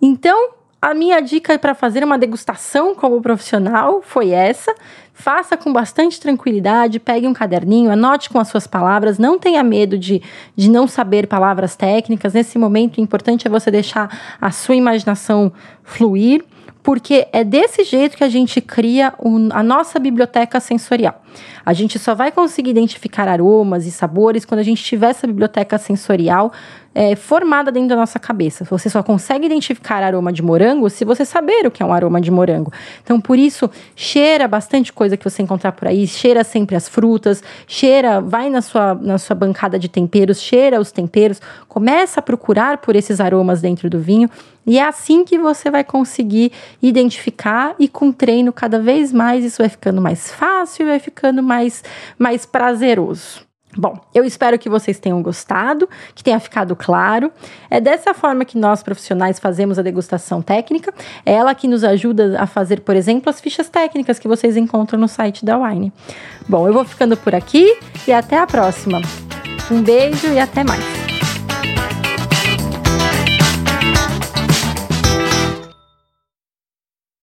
Então, 0.02 0.59
a 0.82 0.94
minha 0.94 1.20
dica 1.20 1.60
para 1.60 1.76
fazer 1.76 2.04
uma 2.04 2.18
degustação 2.18 2.96
como 2.96 3.22
profissional 3.22 4.02
foi 4.02 4.30
essa. 4.30 4.74
Faça 5.14 5.58
com 5.58 5.74
bastante 5.74 6.18
tranquilidade, 6.18 7.00
pegue 7.00 7.28
um 7.28 7.34
caderninho, 7.34 7.92
anote 7.92 8.30
com 8.30 8.40
as 8.40 8.48
suas 8.48 8.66
palavras, 8.66 9.20
não 9.20 9.38
tenha 9.38 9.62
medo 9.62 9.98
de, 9.98 10.22
de 10.56 10.70
não 10.70 10.88
saber 10.88 11.28
palavras 11.28 11.76
técnicas. 11.76 12.34
Nesse 12.34 12.58
momento, 12.58 12.98
o 12.98 13.02
importante 13.02 13.46
é 13.46 13.50
você 13.50 13.70
deixar 13.70 14.38
a 14.40 14.52
sua 14.52 14.76
imaginação 14.76 15.52
fluir, 15.84 16.46
porque 16.82 17.28
é 17.34 17.44
desse 17.44 17.84
jeito 17.84 18.16
que 18.16 18.24
a 18.24 18.30
gente 18.30 18.62
cria 18.62 19.14
a 19.52 19.62
nossa 19.62 20.00
biblioteca 20.00 20.62
sensorial. 20.62 21.22
A 21.66 21.74
gente 21.74 22.00
só 22.00 22.16
vai 22.16 22.32
conseguir 22.32 22.72
identificar 22.72 23.28
aromas 23.28 23.86
e 23.86 23.92
sabores 23.92 24.46
quando 24.46 24.60
a 24.60 24.64
gente 24.64 24.84
tiver 24.84 25.10
essa 25.10 25.28
biblioteca 25.28 25.78
sensorial 25.78 26.52
é, 26.94 27.16
formada 27.16 27.72
dentro 27.72 27.90
da 27.90 27.96
nossa 27.96 28.20
cabeça. 28.20 28.66
Você 28.66 28.90
só 28.90 29.04
consegue 29.04 29.46
identificar 29.46 30.04
aroma 30.04 30.34
de 30.34 30.42
morango 30.42 30.90
se 30.90 31.06
você 31.06 31.24
saber 31.24 31.66
o 31.66 31.72
que 31.72 31.84
é 31.84 31.86
um 31.86 31.94
aroma 31.94 32.20
de 32.20 32.32
morango. 32.32 32.74
Então, 33.04 33.22
por 33.22 33.38
isso, 33.38 33.70
cheira 33.96 34.48
bastante 34.48 34.92
coisa 34.92 35.16
que 35.16 35.24
você 35.24 35.42
encontrar 35.42 35.72
por 35.74 35.88
aí, 35.88 36.08
cheira 36.08 36.44
sempre 36.44 36.76
as 36.76 36.90
frutas, 36.90 37.44
cheira, 37.68 38.20
vai 38.20 38.50
na 38.50 38.62
sua, 38.62 38.96
na 38.96 39.18
sua 39.18 39.36
bancada 39.36 39.78
de 39.78 39.88
temperos, 39.88 40.42
cheira 40.42 40.80
os 40.80 40.92
temperos, 40.92 41.42
começa 41.68 42.20
a 42.20 42.24
procurar 42.24 42.80
por 42.80 42.96
esses 42.96 43.20
aromas 43.20 43.62
dentro 43.62 43.90
do 43.90 44.00
vinho. 44.00 44.30
E 44.66 44.78
é 44.78 44.84
assim 44.84 45.24
que 45.24 45.38
você 45.38 45.72
vai 45.72 45.84
conseguir 45.84 46.52
identificar 46.82 47.74
e 47.80 47.88
com 47.88 48.12
treino 48.12 48.54
cada 48.54 48.80
vez 48.80 49.12
mais 49.12 49.44
isso 49.44 49.58
vai 49.64 49.70
ficando 49.70 50.02
mais 50.02 50.32
fácil, 50.32 50.86
vai 50.86 51.00
ficando 51.20 51.44
mais, 51.44 51.84
mais 52.18 52.46
prazeroso. 52.46 53.48
Bom, 53.78 54.00
eu 54.16 54.26
espero 54.26 54.58
que 54.58 54.68
vocês 54.68 54.98
tenham 54.98 55.22
gostado, 55.22 55.88
que 56.16 56.24
tenha 56.24 56.40
ficado 56.40 56.76
claro. 56.76 57.32
É 57.70 57.80
dessa 57.80 58.16
forma 58.16 58.44
que 58.44 58.58
nós 58.58 58.82
profissionais 58.82 59.38
fazemos 59.38 59.78
a 59.78 59.84
degustação 59.84 60.42
técnica. 60.42 60.92
É 61.24 61.34
ela 61.34 61.54
que 61.54 61.68
nos 61.68 61.84
ajuda 61.84 62.42
a 62.42 62.48
fazer, 62.48 62.80
por 62.80 62.96
exemplo, 62.96 63.30
as 63.30 63.40
fichas 63.40 63.70
técnicas 63.70 64.18
que 64.18 64.28
vocês 64.28 64.58
encontram 64.58 65.00
no 65.00 65.08
site 65.08 65.46
da 65.46 65.56
Wine. 65.56 65.94
Bom, 66.48 66.68
eu 66.68 66.74
vou 66.74 66.84
ficando 66.84 67.16
por 67.16 67.36
aqui 67.36 67.78
e 68.08 68.12
até 68.12 68.40
a 68.40 68.48
próxima. 68.48 69.02
Um 69.70 69.84
beijo 69.84 70.28
e 70.34 70.40
até 70.40 70.64
mais. 70.64 71.19